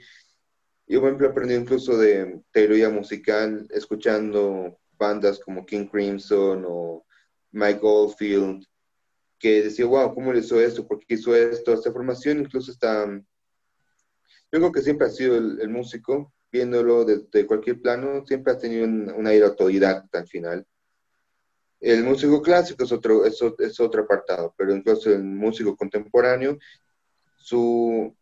Yo, 0.85 0.99
por 0.99 1.09
ejemplo, 1.09 1.29
aprendí 1.29 1.55
incluso 1.55 1.97
de 1.97 2.41
teoría 2.51 2.89
musical 2.89 3.67
escuchando 3.71 4.77
bandas 4.91 5.39
como 5.39 5.65
King 5.65 5.87
Crimson 5.87 6.65
o 6.67 7.03
Mike 7.51 7.79
Goldfield, 7.79 8.63
que 9.39 9.63
decía, 9.63 9.85
wow, 9.85 10.13
¿cómo 10.13 10.31
le 10.31 10.39
hizo 10.39 10.61
esto? 10.61 10.87
¿Por 10.87 10.99
qué 10.99 11.15
hizo 11.15 11.35
esto? 11.35 11.73
Esta 11.73 11.91
formación 11.91 12.39
incluso 12.41 12.71
está... 12.71 13.07
Yo 13.07 14.59
creo 14.59 14.71
que 14.71 14.81
siempre 14.81 15.07
ha 15.07 15.09
sido 15.09 15.35
el, 15.35 15.67
músico, 15.69 16.31
viéndolo 16.51 17.05
desde 17.05 17.47
cualquier 17.47 17.81
plano, 17.81 18.23
siempre 18.27 18.53
ha 18.53 18.57
tenido 18.59 18.85
un, 18.85 19.09
una 19.09 19.31
autodidacta 19.31 20.19
al 20.19 20.27
final. 20.27 20.67
El 21.83 22.05
músico 22.05 22.41
clásico 22.41 22.85
es 22.85 22.93
otro, 22.93 23.25
es, 23.25 23.41
es 23.59 23.79
otro 23.81 24.03
apartado, 24.03 24.55
pero 24.57 24.73
incluso 24.73 25.11
el 25.11 25.21
músico 25.21 25.75
contemporáneo, 25.75 26.57
su, 27.35 28.15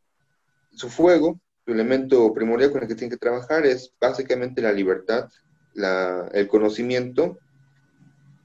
su 0.71 0.89
fuego, 0.89 1.39
su 1.63 1.71
elemento 1.71 2.33
primordial 2.33 2.71
con 2.71 2.81
el 2.81 2.87
que 2.87 2.95
tiene 2.95 3.11
que 3.11 3.19
trabajar 3.19 3.67
es 3.67 3.93
básicamente 4.01 4.63
la 4.63 4.73
libertad, 4.73 5.29
la, 5.75 6.27
el 6.33 6.47
conocimiento 6.47 7.37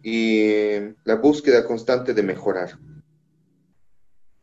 y 0.03 0.81
la 1.05 1.15
búsqueda 1.15 1.65
constante 1.65 2.13
de 2.13 2.23
mejorar. 2.23 2.79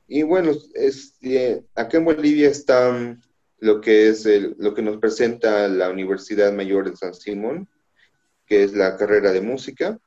Y 0.07 0.23
bueno, 0.23 0.53
este, 0.73 1.63
acá 1.75 1.97
en 1.97 2.05
Bolivia 2.05 2.49
está 2.49 3.15
lo 3.59 3.79
que 3.79 4.09
es 4.09 4.27
lo 4.57 4.73
que 4.73 4.81
nos 4.81 4.97
presenta 4.97 5.67
la 5.67 5.91
Universidad 5.91 6.51
Mayor 6.51 6.89
de 6.89 6.97
San 6.97 7.13
Simón, 7.13 7.69
que 8.47 8.63
es 8.63 8.73
la 8.73 8.97
carrera 8.97 9.31
de 9.31 9.41
música, 9.41 9.99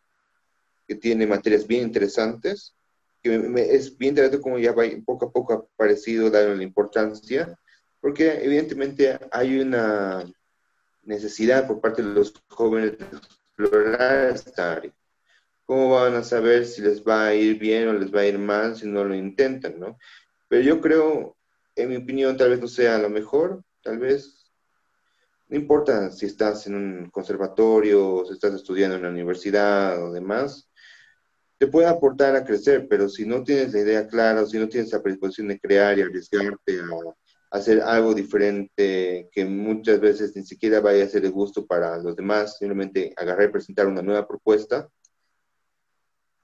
que 0.86 0.94
tiene 0.94 1.26
materias 1.26 1.66
bien 1.66 1.82
interesantes, 1.82 2.74
que 3.22 3.34
es 3.70 3.96
bien 3.96 4.10
interesante 4.10 4.40
como 4.40 4.58
ya 4.58 4.74
poco 5.04 5.26
a 5.26 5.32
poco 5.32 5.52
ha 5.52 5.56
aparecido, 5.56 6.30
dando 6.30 6.54
la 6.54 6.62
importancia, 6.62 7.58
porque 8.00 8.44
evidentemente 8.44 9.18
hay 9.32 9.58
una 9.58 10.24
necesidad 11.02 11.66
por 11.66 11.80
parte 11.80 12.02
de 12.02 12.10
los 12.10 12.34
jóvenes 12.48 12.98
de 12.98 13.04
explorar 13.04 14.30
esta 14.34 14.72
área. 14.72 14.92
¿Cómo 15.64 15.90
van 15.90 16.14
a 16.14 16.22
saber 16.22 16.64
si 16.66 16.82
les 16.82 17.02
va 17.02 17.26
a 17.26 17.34
ir 17.34 17.58
bien 17.58 17.88
o 17.88 17.92
les 17.92 18.14
va 18.14 18.20
a 18.20 18.26
ir 18.26 18.38
mal 18.38 18.76
si 18.76 18.86
no 18.86 19.02
lo 19.04 19.14
intentan, 19.14 19.80
no? 19.80 19.98
Pero 20.48 20.62
yo 20.62 20.80
creo, 20.80 21.36
en 21.74 21.88
mi 21.88 21.96
opinión, 21.96 22.36
tal 22.36 22.50
vez 22.50 22.60
no 22.60 22.68
sea 22.68 22.98
lo 22.98 23.10
mejor, 23.10 23.64
tal 23.82 23.98
vez 23.98 24.44
no 25.48 25.56
importa 25.56 26.10
si 26.10 26.26
estás 26.26 26.66
en 26.66 26.74
un 26.74 27.10
conservatorio 27.10 28.14
o 28.14 28.26
si 28.26 28.34
estás 28.34 28.54
estudiando 28.54 28.96
en 28.96 29.02
una 29.02 29.10
universidad 29.10 30.02
o 30.04 30.12
demás, 30.12 30.68
te 31.58 31.66
puede 31.66 31.86
aportar 31.86 32.36
a 32.36 32.44
crecer, 32.44 32.86
pero 32.88 33.08
si 33.08 33.24
no 33.24 33.42
tienes 33.42 33.72
la 33.72 33.80
idea 33.80 34.06
clara 34.06 34.42
o 34.42 34.46
si 34.46 34.58
no 34.58 34.68
tienes 34.68 34.92
la 34.92 35.02
predisposición 35.02 35.48
de 35.48 35.58
crear 35.58 35.98
y 35.98 36.02
arriesgarte 36.02 36.80
a 36.80 37.56
hacer 37.56 37.80
algo 37.80 38.12
diferente 38.12 39.28
que 39.32 39.44
muchas 39.44 40.00
veces 40.00 40.36
ni 40.36 40.44
siquiera 40.44 40.80
vaya 40.80 41.04
a 41.04 41.08
ser 41.08 41.22
de 41.22 41.30
gusto 41.30 41.64
para 41.64 41.96
los 41.98 42.14
demás, 42.14 42.58
simplemente 42.58 43.14
agarrar 43.16 43.48
y 43.48 43.52
presentar 43.52 43.86
una 43.86 44.02
nueva 44.02 44.28
propuesta, 44.28 44.88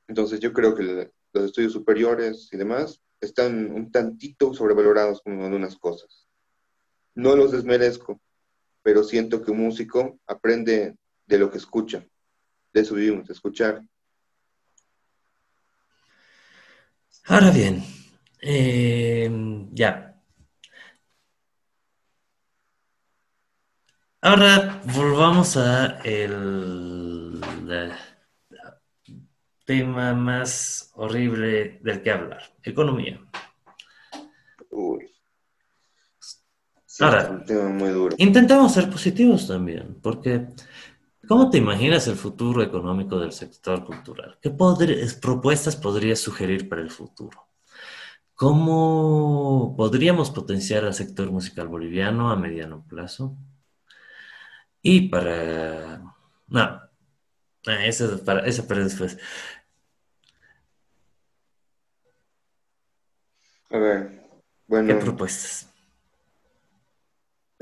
entonces 0.08 0.40
yo 0.40 0.52
creo 0.52 0.74
que 0.74 1.10
los 1.32 1.44
estudios 1.44 1.72
superiores 1.72 2.48
y 2.52 2.56
demás 2.56 3.00
están 3.20 3.72
un 3.72 3.90
tantito 3.90 4.52
sobrevalorados 4.52 5.22
con 5.22 5.40
algunas 5.40 5.76
cosas. 5.76 6.28
No 7.14 7.36
los 7.36 7.52
desmerezco, 7.52 8.20
pero 8.82 9.04
siento 9.04 9.42
que 9.42 9.50
un 9.50 9.58
músico 9.58 10.18
aprende 10.26 10.96
de 11.26 11.38
lo 11.38 11.50
que 11.50 11.58
escucha. 11.58 12.06
De 12.72 12.80
eso 12.80 12.94
vivimos, 12.94 13.26
de 13.28 13.34
escuchar. 13.34 13.82
Ahora 17.24 17.50
bien, 17.50 17.84
eh, 18.40 19.30
ya. 19.72 20.20
Ahora 24.20 24.80
volvamos 24.94 25.56
a 25.56 26.00
el, 26.04 27.40
tema 29.64 30.14
más 30.14 30.90
horrible 30.94 31.78
del 31.82 32.02
que 32.02 32.10
hablar, 32.10 32.42
economía. 32.62 33.20
Uy. 34.70 35.10
Ahora, 37.00 37.30
un 37.30 37.44
tema 37.44 37.68
muy 37.68 37.90
duro. 37.90 38.14
intentamos 38.18 38.74
ser 38.74 38.90
positivos 38.90 39.46
también, 39.46 39.98
porque 40.02 40.48
¿cómo 41.28 41.50
te 41.50 41.58
imaginas 41.58 42.06
el 42.08 42.16
futuro 42.16 42.62
económico 42.62 43.18
del 43.18 43.32
sector 43.32 43.84
cultural? 43.84 44.38
¿Qué 44.40 44.50
propuestas 45.20 45.76
podrías 45.76 46.18
sugerir 46.18 46.68
para 46.68 46.82
el 46.82 46.90
futuro? 46.90 47.48
¿Cómo 48.34 49.74
podríamos 49.76 50.30
potenciar 50.30 50.84
al 50.84 50.94
sector 50.94 51.30
musical 51.30 51.68
boliviano 51.68 52.30
a 52.30 52.36
mediano 52.36 52.84
plazo? 52.88 53.36
Y 54.82 55.08
para... 55.08 56.02
No, 56.48 56.80
eso, 57.64 58.24
para, 58.24 58.44
eso 58.46 58.66
para 58.66 58.82
después. 58.82 59.16
A 63.70 63.78
ver, 63.78 64.28
bueno. 64.66 64.88
¿Qué 64.88 64.94
propuestas? 64.96 65.71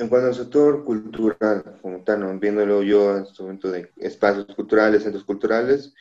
En 0.01 0.09
cuanto 0.09 0.29
al 0.29 0.35
sector 0.35 0.83
cultural, 0.83 1.79
como 1.83 2.03
tal, 2.03 2.39
viéndolo 2.39 2.83
yo 2.83 3.19
en 3.19 3.25
este 3.25 3.43
momento 3.43 3.71
de 3.71 3.93
espacios 3.99 4.47
culturales, 4.57 5.03
centros 5.03 5.25
culturales, 5.25 5.93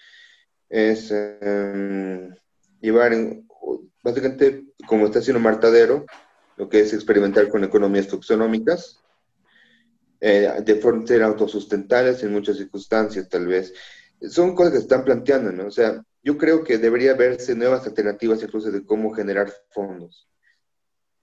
es 0.70 1.12
em, 1.12 2.34
llevar, 2.80 3.12
básicamente, 4.02 4.68
como 4.88 5.06
está 5.06 5.20
haciendo 5.20 5.42
Martadero, 5.42 6.06
lo 6.56 6.70
que 6.70 6.80
es 6.80 6.94
experimentar 6.94 7.50
con 7.50 7.66
economías 7.66 8.08
taxonómicas, 8.08 9.02
eh, 10.22 10.50
de 10.64 10.76
forma 10.76 11.06
ser 11.06 11.22
autosustentables 11.22 12.24
en 12.24 12.32
muchas 12.32 12.56
circunstancias, 12.56 13.28
tal 13.28 13.48
vez. 13.48 13.74
Son 14.22 14.56
cosas 14.56 14.72
que 14.72 14.78
se 14.78 14.84
están 14.84 15.04
planteando, 15.04 15.52
¿no? 15.52 15.68
O 15.68 15.72
sea, 15.72 16.02
yo 16.24 16.38
creo 16.38 16.64
que 16.64 16.78
debería 16.78 17.16
verse 17.16 17.54
nuevas 17.54 17.86
alternativas 17.86 18.42
incluso 18.44 18.72
de 18.72 18.86
cómo 18.86 19.12
generar 19.12 19.52
fondos. 19.72 20.30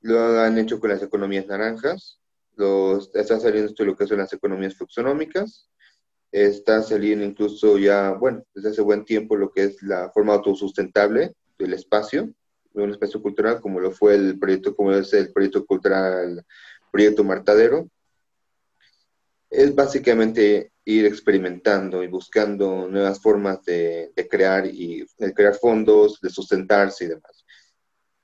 Lo 0.03 0.39
han 0.41 0.59
hecho 0.59 0.79
con 0.79 0.91
las 0.91 1.03
economías 1.03 1.47
naranjas, 1.47 2.21
los, 2.57 3.11
está 3.15 3.39
saliendo 3.39 3.71
esto 3.71 3.83
de 3.83 3.91
lo 3.91 3.97
que 3.97 4.07
son 4.07 4.19
las 4.19 4.33
economías 4.33 4.75
fluxonómicas, 4.75 5.71
está 6.33 6.83
saliendo 6.83 7.25
incluso 7.25 7.79
ya, 7.79 8.13
bueno, 8.13 8.45
desde 8.55 8.71
hace 8.71 8.83
buen 8.83 9.05
tiempo 9.05 9.37
lo 9.37 9.51
que 9.51 9.65
es 9.65 9.83
la 9.83 10.11
forma 10.11 10.35
autosustentable 10.35 11.35
del 11.59 11.73
espacio, 11.73 12.33
de 12.73 12.83
un 12.83 12.91
espacio 12.91 13.23
cultural, 13.23 13.61
como 13.61 13.81
lo 13.81 13.91
fue 13.91 14.15
el 14.15 14.39
proyecto, 14.39 14.75
como 14.77 14.93
es 14.93 15.13
el 15.15 15.33
proyecto 15.33 15.65
cultural, 15.65 16.45
proyecto 16.93 17.25
Martadero. 17.25 17.89
Es 19.49 19.75
básicamente 19.75 20.73
ir 20.85 21.07
experimentando 21.07 22.03
y 22.03 22.07
buscando 22.07 22.87
nuevas 22.89 23.21
formas 23.21 23.65
de, 23.65 24.13
crear 24.31 24.67
y 24.67 25.07
de 25.19 25.33
crear 25.33 25.55
fondos, 25.55 26.21
de 26.21 26.31
sustentarse 26.31 27.05
y 27.05 27.09
demás. 27.09 27.45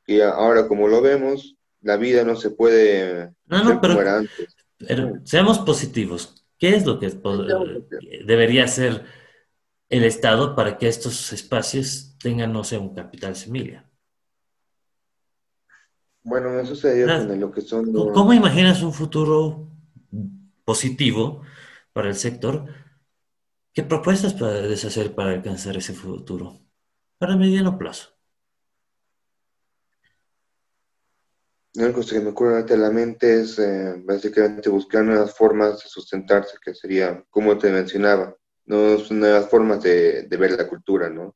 Y 0.06 0.20
ahora, 0.20 0.68
como 0.68 0.88
lo 0.88 1.00
vemos, 1.00 1.56
la 1.82 1.96
vida 1.96 2.24
no 2.24 2.36
se 2.36 2.50
puede 2.50 3.32
no, 3.46 3.64
no, 3.64 3.80
pero, 3.80 4.00
antes. 4.08 4.56
Pero 4.78 5.20
seamos 5.24 5.58
positivos. 5.58 6.44
¿Qué 6.58 6.76
es 6.76 6.86
lo 6.86 6.98
que 6.98 7.12
debería 8.24 8.64
hacer 8.64 9.04
el 9.88 10.04
Estado 10.04 10.54
para 10.54 10.78
que 10.78 10.88
estos 10.88 11.32
espacios 11.32 12.16
tengan, 12.18 12.52
no 12.52 12.64
sé, 12.64 12.78
un 12.78 12.94
capital 12.94 13.34
semilla? 13.34 13.84
Bueno, 16.22 16.58
eso 16.60 16.76
se 16.76 17.04
con 17.04 17.40
lo 17.40 17.50
que 17.50 17.62
son... 17.62 17.92
¿Cómo 17.92 18.32
imaginas 18.32 18.80
un 18.82 18.92
futuro 18.92 19.68
positivo 20.64 21.42
para 21.92 22.08
el 22.08 22.14
sector, 22.14 22.66
¿qué 23.72 23.82
propuestas 23.82 24.34
puedes 24.34 24.84
hacer 24.84 25.14
para 25.14 25.30
alcanzar 25.30 25.76
ese 25.76 25.92
futuro? 25.92 26.60
Para 27.18 27.36
mediano 27.36 27.78
plazo. 27.78 28.10
Una 31.74 31.90
cosa 31.92 32.14
que 32.16 32.20
me 32.20 32.30
ocurre 32.30 32.58
a 32.58 32.76
la 32.76 32.90
mente 32.90 33.40
es 33.40 33.58
eh, 33.58 33.94
básicamente 34.04 34.68
buscar 34.68 35.04
nuevas 35.04 35.34
formas 35.34 35.82
de 35.82 35.88
sustentarse, 35.88 36.58
que 36.62 36.74
sería, 36.74 37.24
como 37.30 37.56
te 37.56 37.70
mencionaba, 37.70 38.36
nuevas 38.66 39.48
formas 39.48 39.82
de, 39.82 40.26
ver 40.30 40.52
la 40.52 40.68
cultura, 40.68 41.08
¿no? 41.08 41.34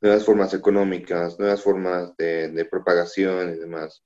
nuevas 0.00 0.24
formas 0.24 0.54
económicas, 0.54 1.38
nuevas 1.38 1.62
formas 1.62 2.16
de, 2.16 2.66
propagación 2.70 3.54
y 3.54 3.58
demás. 3.58 4.02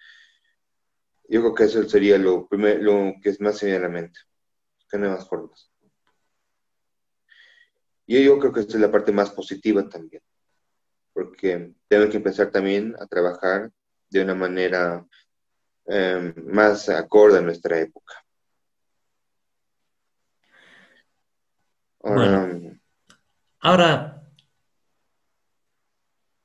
Yo 1.29 1.41
creo 1.41 1.55
que 1.55 1.65
eso 1.65 1.87
sería 1.89 2.17
lo, 2.19 2.47
primero, 2.49 2.83
lo 2.83 3.15
que 3.23 3.31
es 3.31 3.41
más 3.41 3.59
sencillamente, 3.59 4.19
buscar 4.79 5.01
nuevas 5.01 5.29
formas. 5.29 5.71
Y 8.07 8.25
yo 8.25 8.39
creo 8.39 8.53
que 8.53 8.61
esta 8.61 8.75
es 8.75 8.81
la 8.81 8.91
parte 8.91 9.13
más 9.13 9.31
positiva 9.31 9.87
también, 9.89 10.23
porque 11.13 11.75
tenemos 11.89 12.11
que 12.11 12.17
empezar 12.19 12.51
también 12.51 12.95
a 12.99 13.07
trabajar 13.07 13.71
de 14.09 14.23
una 14.23 14.35
manera 14.35 15.05
em, 15.87 16.35
más 16.53 16.89
acorde 16.89 17.39
a 17.39 17.43
nuestra 17.43 17.79
época. 17.79 18.15
Ahora, 22.03 22.49
ahora, 23.61 24.23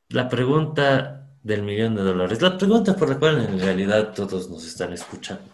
la 0.09 0.27
pregunta 0.27 1.37
del 1.43 1.63
millón 1.63 1.95
de 1.95 2.01
dólares, 2.01 2.41
la 2.41 2.57
pregunta 2.57 2.95
por 2.95 3.09
la 3.09 3.19
cual 3.19 3.45
en 3.45 3.59
realidad 3.59 4.13
todos 4.13 4.49
nos 4.49 4.65
están 4.65 4.93
escuchando. 4.93 5.51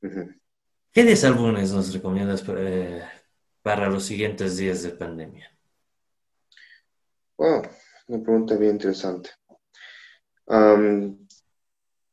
¿Qué 0.00 1.04
10 1.04 1.24
álbumes 1.24 1.72
nos 1.72 1.92
recomiendas 1.92 2.44
eh, 2.48 3.02
para, 3.62 3.88
los 3.88 4.04
siguientes 4.04 4.56
días 4.56 4.82
de 4.82 4.90
pandemia? 4.90 5.50
Wow, 7.38 7.62
una 8.08 8.22
pregunta 8.22 8.56
bien 8.56 8.72
interesante. 8.72 9.30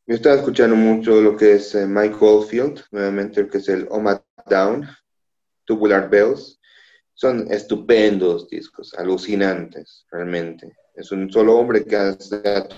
Yo 0.10 0.16
estaba 0.16 0.38
escuchando 0.38 0.76
mucho 0.76 1.22
lo 1.22 1.38
que 1.38 1.54
es 1.54 1.76
eh, 1.76 1.86
Mike 1.86 2.16
Oldfield, 2.20 2.82
nuevamente 2.90 3.42
el 3.42 3.48
que 3.48 3.60
es 3.60 3.70
el 3.70 3.88
Oma 3.92 4.20
Down, 4.50 4.88
Tubular 5.66 6.10
Bells. 6.10 6.60
Son 7.14 7.46
estupendos 7.52 8.50
discos, 8.50 8.92
alucinantes, 8.96 10.08
realmente. 10.10 10.76
Es 10.96 11.12
un 11.12 11.32
solo 11.32 11.56
hombre 11.56 11.86
que 11.86 11.96
ha, 11.96 12.18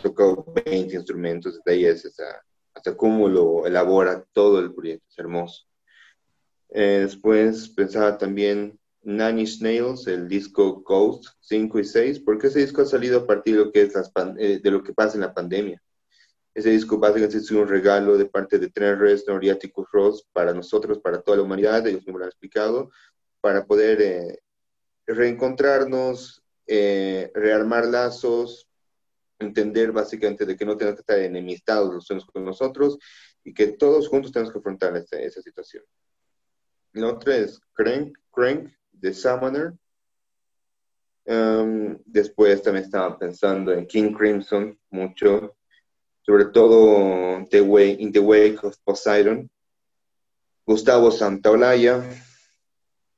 tocado 0.03 0.43
20 0.65 0.93
instrumentos, 0.93 1.55
desde 1.63 1.71
ahí 1.71 1.85
es 1.85 2.05
hasta, 2.05 2.43
hasta 2.73 2.97
cómo 2.97 3.29
lo 3.29 3.65
elabora 3.65 4.25
todo 4.33 4.59
el 4.59 4.73
proyecto, 4.73 5.05
es 5.09 5.17
hermoso. 5.17 5.63
Eh, 6.67 6.99
después 7.03 7.69
pensaba 7.69 8.17
también 8.17 8.77
Nanny 9.03 9.47
Snails, 9.47 10.05
el 10.07 10.27
disco 10.27 10.81
Ghost 10.81 11.27
5 11.39 11.79
y 11.79 11.85
6, 11.85 12.19
porque 12.19 12.47
ese 12.47 12.59
disco 12.59 12.81
ha 12.81 12.85
salido 12.85 13.21
a 13.21 13.25
partir 13.25 13.55
de 13.55 13.63
lo 13.63 13.71
que, 13.71 13.83
es 13.83 13.93
eh, 14.37 14.59
de 14.61 14.71
lo 14.71 14.83
que 14.83 14.93
pasa 14.93 15.15
en 15.15 15.21
la 15.21 15.33
pandemia. 15.33 15.81
Ese 16.53 16.69
disco 16.69 16.97
básicamente 16.97 17.37
es 17.37 17.51
un 17.51 17.67
regalo 17.67 18.17
de 18.17 18.25
parte 18.25 18.59
de 18.59 18.69
Trent 18.69 18.99
Reznor 18.99 19.43
y 19.43 19.49
Atticus 19.49 19.87
Ross 19.91 20.27
para 20.33 20.53
nosotros, 20.53 20.99
para 20.99 21.21
toda 21.21 21.37
la 21.37 21.43
humanidad, 21.43 21.85
ellos 21.87 22.05
me 22.05 22.13
lo 22.13 22.23
han 22.23 22.29
explicado, 22.29 22.91
para 23.39 23.65
poder 23.65 24.01
eh, 24.01 24.39
reencontrarnos, 25.07 26.43
eh, 26.67 27.31
rearmar 27.33 27.85
lazos, 27.85 28.67
entender 29.39 29.91
básicamente 29.91 30.45
de 30.45 30.55
que 30.55 30.65
no 30.65 30.77
tenemos 30.77 30.97
que 30.97 31.01
estar 31.01 31.19
enemistados 31.19 31.93
los 31.93 32.09
unos 32.09 32.25
con 32.25 32.45
nosotros 32.45 32.97
y 33.43 33.53
que 33.53 33.67
todos 33.67 34.07
juntos 34.07 34.31
tenemos 34.31 34.53
que 34.53 34.59
afrontar 34.59 34.95
esa 34.95 35.41
situación. 35.41 35.83
La 36.93 37.07
otra 37.07 37.37
es 37.37 37.59
Crank, 37.73 38.17
Crank 38.31 38.71
de 38.91 39.13
Summoner. 39.13 39.73
Um, 41.25 41.97
después 42.05 42.61
también 42.61 42.85
estaba 42.85 43.17
pensando 43.17 43.71
en 43.71 43.85
King 43.85 44.11
Crimson 44.13 44.77
mucho, 44.89 45.55
sobre 46.21 46.45
todo 46.45 47.45
the 47.49 47.61
way, 47.61 47.97
In 47.99 48.11
the 48.11 48.19
Wake 48.19 48.63
of 48.63 48.75
Poseidon. 48.83 49.49
Gustavo 50.65 51.11
Santaolalla, 51.11 52.03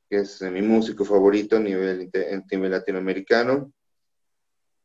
que 0.10 0.18
es 0.18 0.42
mi 0.42 0.62
músico 0.62 1.06
favorito 1.06 1.58
a 1.58 1.60
nivel, 1.60 2.10
nivel 2.50 2.72
latinoamericano. 2.72 3.72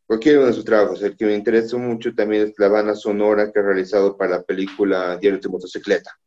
Cualquiera 0.06 0.46
de 0.46 0.52
sus 0.52 0.64
trabajos, 0.64 1.02
el 1.02 1.16
que 1.16 1.26
me 1.26 1.34
interesa 1.34 1.76
mucho 1.76 2.14
también 2.14 2.48
es 2.48 2.58
la 2.58 2.68
banda 2.68 2.94
sonora 2.94 3.52
que 3.52 3.58
ha 3.58 3.62
realizado 3.62 4.16
para 4.16 4.38
la 4.38 4.42
película 4.42 5.16
Diario 5.18 5.38
de 5.38 5.48
Motocicleta. 5.48 6.18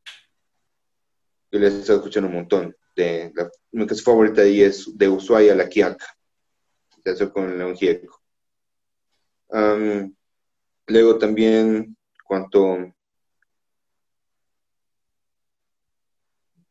Yo 1.51 1.59
les 1.59 1.89
he 1.89 1.93
escuchando 1.93 2.29
un 2.29 2.35
montón. 2.35 2.75
De, 2.95 3.31
la, 3.35 3.49
mi 3.71 3.87
canción 3.87 4.05
favorita 4.05 4.41
ahí 4.41 4.61
es 4.61 4.97
de 4.97 5.09
Ushuaia 5.09 5.53
a 5.53 5.55
La 5.55 5.69
Quiaca, 5.69 6.05
se 7.03 7.09
hace 7.09 7.29
con 7.31 7.57
León 7.57 7.75
Gieco. 7.75 8.21
Luego 10.91 11.17
también, 11.17 11.97
cuanto 12.25 12.93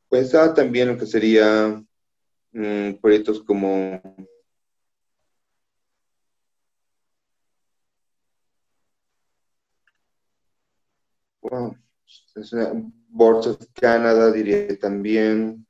pensaba 0.08 0.54
también 0.54 0.88
lo 0.88 0.98
que 0.98 1.06
sería 1.06 1.82
Mm, 2.52 2.94
proyectos 3.00 3.42
como 3.44 4.02
wow, 11.42 11.76
Boards 13.08 13.58
Canada 13.72 14.32
diría 14.32 14.76
también 14.78 15.64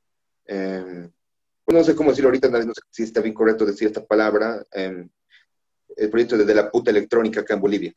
pues 0.45 1.77
no 1.77 1.83
sé 1.83 1.95
cómo 1.95 2.09
decirlo 2.09 2.29
ahorita, 2.29 2.49
no 2.49 2.73
sé 2.73 2.81
si 2.89 3.03
está 3.03 3.21
bien 3.21 3.33
correcto 3.33 3.65
decir 3.65 3.87
esta 3.87 4.03
palabra, 4.05 4.65
em, 4.71 5.07
el 5.95 6.09
proyecto 6.09 6.37
de, 6.37 6.55
la 6.55 6.69
puta 6.69 6.91
electrónica 6.91 7.41
acá 7.41 7.53
en 7.53 7.61
Bolivia. 7.61 7.93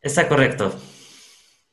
Está 0.00 0.28
correcto. 0.28 0.72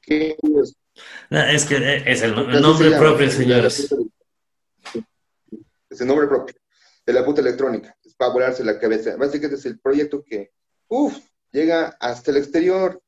es? 0.08 1.66
que 1.66 1.76
eh, 1.76 2.04
es 2.06 2.22
el, 2.22 2.36
nombre 2.36 2.92
propio, 2.98 3.30
señores 3.30 3.90
ese 5.96 6.06
nombre 6.06 6.28
propio, 6.28 6.56
de 7.06 7.14
la 7.14 7.26
puta 7.26 7.42
electrónica, 7.42 7.96
es 8.04 8.14
para 8.16 8.34
volarse 8.34 8.64
la 8.64 8.80
cabeza. 8.80 9.16
Básicamente 9.16 9.56
es 9.56 9.66
el 9.66 9.80
proyecto 9.80 10.24
que, 10.24 10.52
uff, 10.88 11.18
llega 11.52 11.96
hasta 12.00 12.32
el 12.32 12.38
exterior, 12.38 13.02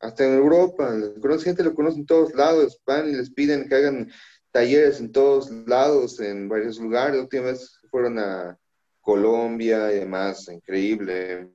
hasta 0.00 0.24
en 0.24 0.34
Europa, 0.34 0.90
la 0.90 1.38
gente 1.38 1.62
lo 1.62 1.74
conoce 1.74 1.98
en 1.98 2.06
todos 2.06 2.34
lados, 2.34 2.80
van 2.84 3.08
y 3.08 3.14
les 3.14 3.30
piden 3.30 3.68
que 3.68 3.74
hagan 3.76 4.10
talleres 4.50 4.98
en 4.98 5.12
todos 5.12 5.50
lados, 5.50 6.18
en 6.20 6.48
varios 6.48 6.78
lugares, 6.78 7.16
la 7.16 7.22
última 7.22 7.44
vez 7.44 7.78
fueron 7.90 8.18
a 8.18 8.58
Colombia 9.00 9.92
y 9.92 10.00
demás, 10.00 10.48
increíble. 10.48 11.50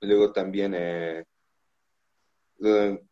Luego 0.00 0.32
también, 0.32 0.74
eh, 0.76 1.24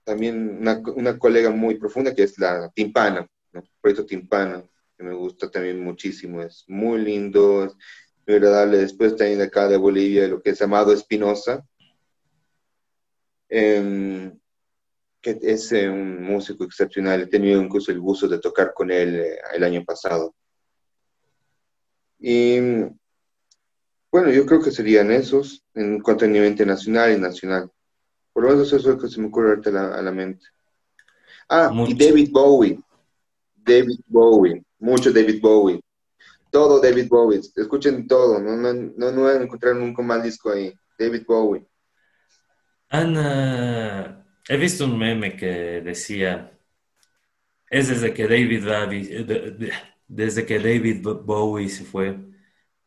también 0.04 0.58
una, 0.60 0.82
una, 0.94 1.18
colega 1.18 1.50
muy 1.50 1.76
profunda 1.76 2.14
que 2.14 2.22
es 2.24 2.38
la 2.38 2.70
Timpana, 2.70 3.26
el 3.52 3.62
proyecto 3.80 4.06
Timpana, 4.06 4.64
que 4.96 5.04
me 5.04 5.14
gusta 5.14 5.50
también 5.50 5.82
muchísimo. 5.82 6.42
Es 6.42 6.64
muy 6.68 7.00
lindo, 7.00 7.64
es 7.64 7.74
muy 8.26 8.36
agradable. 8.36 8.78
Después 8.78 9.16
también 9.16 9.42
acá 9.42 9.68
de 9.68 9.76
Bolivia, 9.76 10.28
lo 10.28 10.42
que 10.42 10.50
es 10.50 10.62
Amado 10.62 10.92
Espinosa, 10.92 11.66
em, 13.48 14.38
que 15.20 15.38
es 15.42 15.72
eh, 15.72 15.88
un 15.88 16.22
músico 16.22 16.64
excepcional. 16.64 17.22
He 17.22 17.26
tenido 17.26 17.60
incluso 17.60 17.90
el 17.92 18.00
gusto 18.00 18.28
de 18.28 18.38
tocar 18.38 18.72
con 18.74 18.90
él 18.90 19.16
eh, 19.16 19.38
el 19.54 19.64
año 19.64 19.84
pasado. 19.84 20.34
Y 22.18 22.58
bueno, 24.16 24.30
yo 24.30 24.46
creo 24.46 24.62
que 24.62 24.70
serían 24.70 25.10
esos 25.10 25.62
en 25.74 26.00
cuanto 26.00 26.24
a 26.24 26.28
nivel 26.28 26.48
internacional 26.48 27.12
y 27.12 27.20
nacional. 27.20 27.70
Por 28.32 28.44
lo 28.44 28.48
menos 28.48 28.68
eso 28.68 28.76
es 28.76 28.84
lo 28.86 28.98
que 28.98 29.08
se 29.08 29.20
me 29.20 29.26
ocurre 29.26 29.50
ahorita 29.50 29.98
a 29.98 30.00
la, 30.00 30.10
mente. 30.10 30.46
Ah, 31.50 31.70
y 31.86 31.92
David 31.92 32.30
Bowie. 32.32 32.80
David 33.54 34.00
Bowie 34.06 34.64
mucho 34.78 35.12
David 35.12 35.38
Bowie. 35.38 35.80
Todo 36.50 36.80
David 36.80 37.08
Bowie. 37.10 37.40
Escuchen 37.54 38.06
todo. 38.06 38.40
No, 38.40 38.56
no, 38.56 38.72
no, 38.72 39.22
van 39.22 39.40
a 39.40 39.44
encontrar 39.44 39.76
nunca 39.76 40.00
más 40.00 40.22
disco 40.22 40.50
ahí. 40.50 40.72
David 40.98 41.24
Bowie. 41.26 41.66
Ana, 42.88 44.24
he 44.48 44.56
visto 44.56 44.86
un 44.86 44.96
meme 44.98 45.36
que 45.36 45.82
decía, 45.82 46.58
es 47.68 47.88
desde 47.88 48.14
que 48.14 48.26
David, 48.26 48.64
desde 50.08 50.46
que 50.46 50.58
David 50.58 51.02
Bowie 51.02 51.68
se 51.68 51.84
fue, 51.84 52.16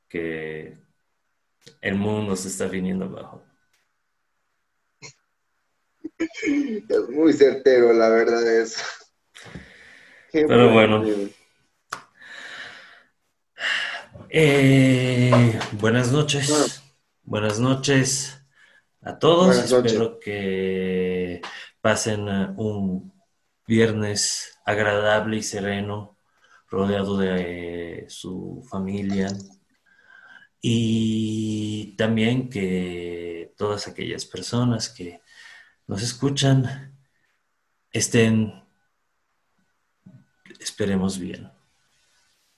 que 0.07 0.88
el 1.82 1.95
mundo 1.95 2.36
se 2.36 2.50
está 2.50 2.67
viniendo 2.67 3.06
abajo. 3.06 3.43
Es 6.17 7.10
muy 7.10 7.34
certero, 7.34 7.93
la 7.93 8.10
verdad 8.10 8.45
es. 8.62 8.78
Pero 10.32 10.72
bueno. 10.72 11.04
Eh, 14.30 15.60
buenas 15.74 16.12
noches. 16.12 16.84
Buenas 17.24 17.60
noches 17.60 18.39
a 19.02 19.17
todos. 19.17 19.58
Espero 19.58 20.19
que 20.19 21.41
pasen 21.82 22.28
un 22.58 23.13
viernes 23.65 24.60
agradable 24.65 25.38
y 25.38 25.43
sereno, 25.43 26.17
rodeado 26.67 27.17
de 27.17 28.05
su 28.10 28.66
familia. 28.70 29.30
Y 30.62 31.95
también 31.97 32.49
que 32.49 33.53
todas 33.57 33.88
aquellas 33.88 34.26
personas 34.26 34.89
que 34.89 35.22
nos 35.88 36.03
escuchan 36.03 36.97
estén, 37.91 38.64
esperemos 40.60 41.18
bien 41.20 41.51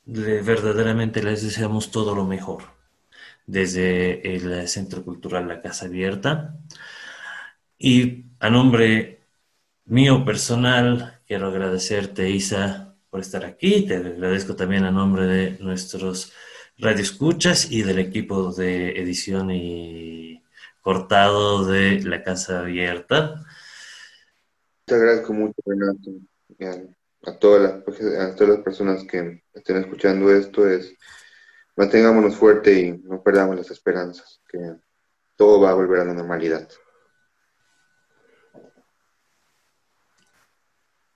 verdaderamente 0.06 1.24
les 1.24 1.44
deseamos 1.44 1.92
todo 1.92 2.16
lo 2.16 2.26
mejor. 2.26 2.64
Desde 3.46 4.36
el 4.36 4.68
Centro 4.68 5.04
Cultural 5.04 5.48
La 5.48 5.62
Casa 5.62 5.86
Abierta. 5.86 6.56
Y 7.78 8.26
a 8.40 8.50
nombre 8.50 9.22
mío 9.86 10.24
personal, 10.24 11.22
quiero 11.28 11.48
agradecerte, 11.48 12.30
Isa, 12.30 12.96
por 13.10 13.20
estar 13.20 13.46
aquí. 13.46 13.86
Te 13.88 13.98
agradezco 13.98 14.56
también 14.56 14.86
a 14.86 14.92
nombre 14.92 15.26
de 15.26 15.58
nuestros 15.60 16.32
radioescuchas 16.82 17.72
y 17.72 17.84
del 17.84 18.00
equipo 18.00 18.52
de 18.52 19.00
edición 19.00 19.52
y 19.52 20.44
cortado 20.82 21.66
de 21.66 22.02
La 22.02 22.24
Casa 22.24 22.60
Abierta. 22.60 23.46
Te 24.86 24.96
agradezco 24.96 25.34
mucho, 25.34 25.56
Renato 25.66 26.12
a 27.24 27.38
todas 27.38 27.62
las, 27.62 27.74
a 28.20 28.36
todas 28.36 28.56
las 28.56 28.64
personas 28.64 29.04
que 29.04 29.44
estén 29.54 29.78
escuchando 29.78 30.34
esto 30.34 30.68
es 30.68 30.96
mantengámonos 31.76 32.36
fuerte 32.36 32.80
y 32.80 32.92
no 32.98 33.22
perdamos 33.24 33.56
las 33.56 33.72
esperanzas, 33.72 34.42
que 34.50 34.60
todo 35.36 35.62
va 35.62 35.72
a 35.72 35.76
volver 35.76 36.02
a 36.02 36.06
la 36.06 36.14
normalidad. 36.14 36.68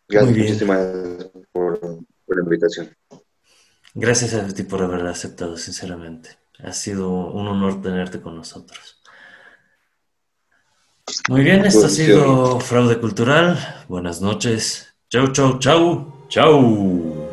Gracias, 0.07 0.38
muchísimas 0.38 0.93
gracias 0.93 1.47
por, 1.51 1.80
por 1.80 2.36
la 2.36 2.43
invitación. 2.43 2.95
Gracias 3.98 4.34
a 4.34 4.46
ti 4.54 4.64
por 4.64 4.84
haberla 4.84 5.12
aceptado, 5.12 5.58
sinceramente. 5.58 6.38
Ha 6.62 6.74
sido 6.74 7.10
un 7.10 7.48
honor 7.48 7.82
tenerte 7.82 8.20
con 8.20 8.36
nosotros. 8.36 9.02
Muy 11.30 11.43
bien, 11.43 11.66
esto 11.66 11.86
ha 11.86 11.89
sido 11.89 12.60
Fraude 12.60 13.00
Cultural. 13.00 13.58
Buenas 13.88 14.22
noches. 14.22 14.93
Chau, 15.10 15.32
chau, 15.32 15.60
chau, 15.60 16.28
chau. 16.28 17.25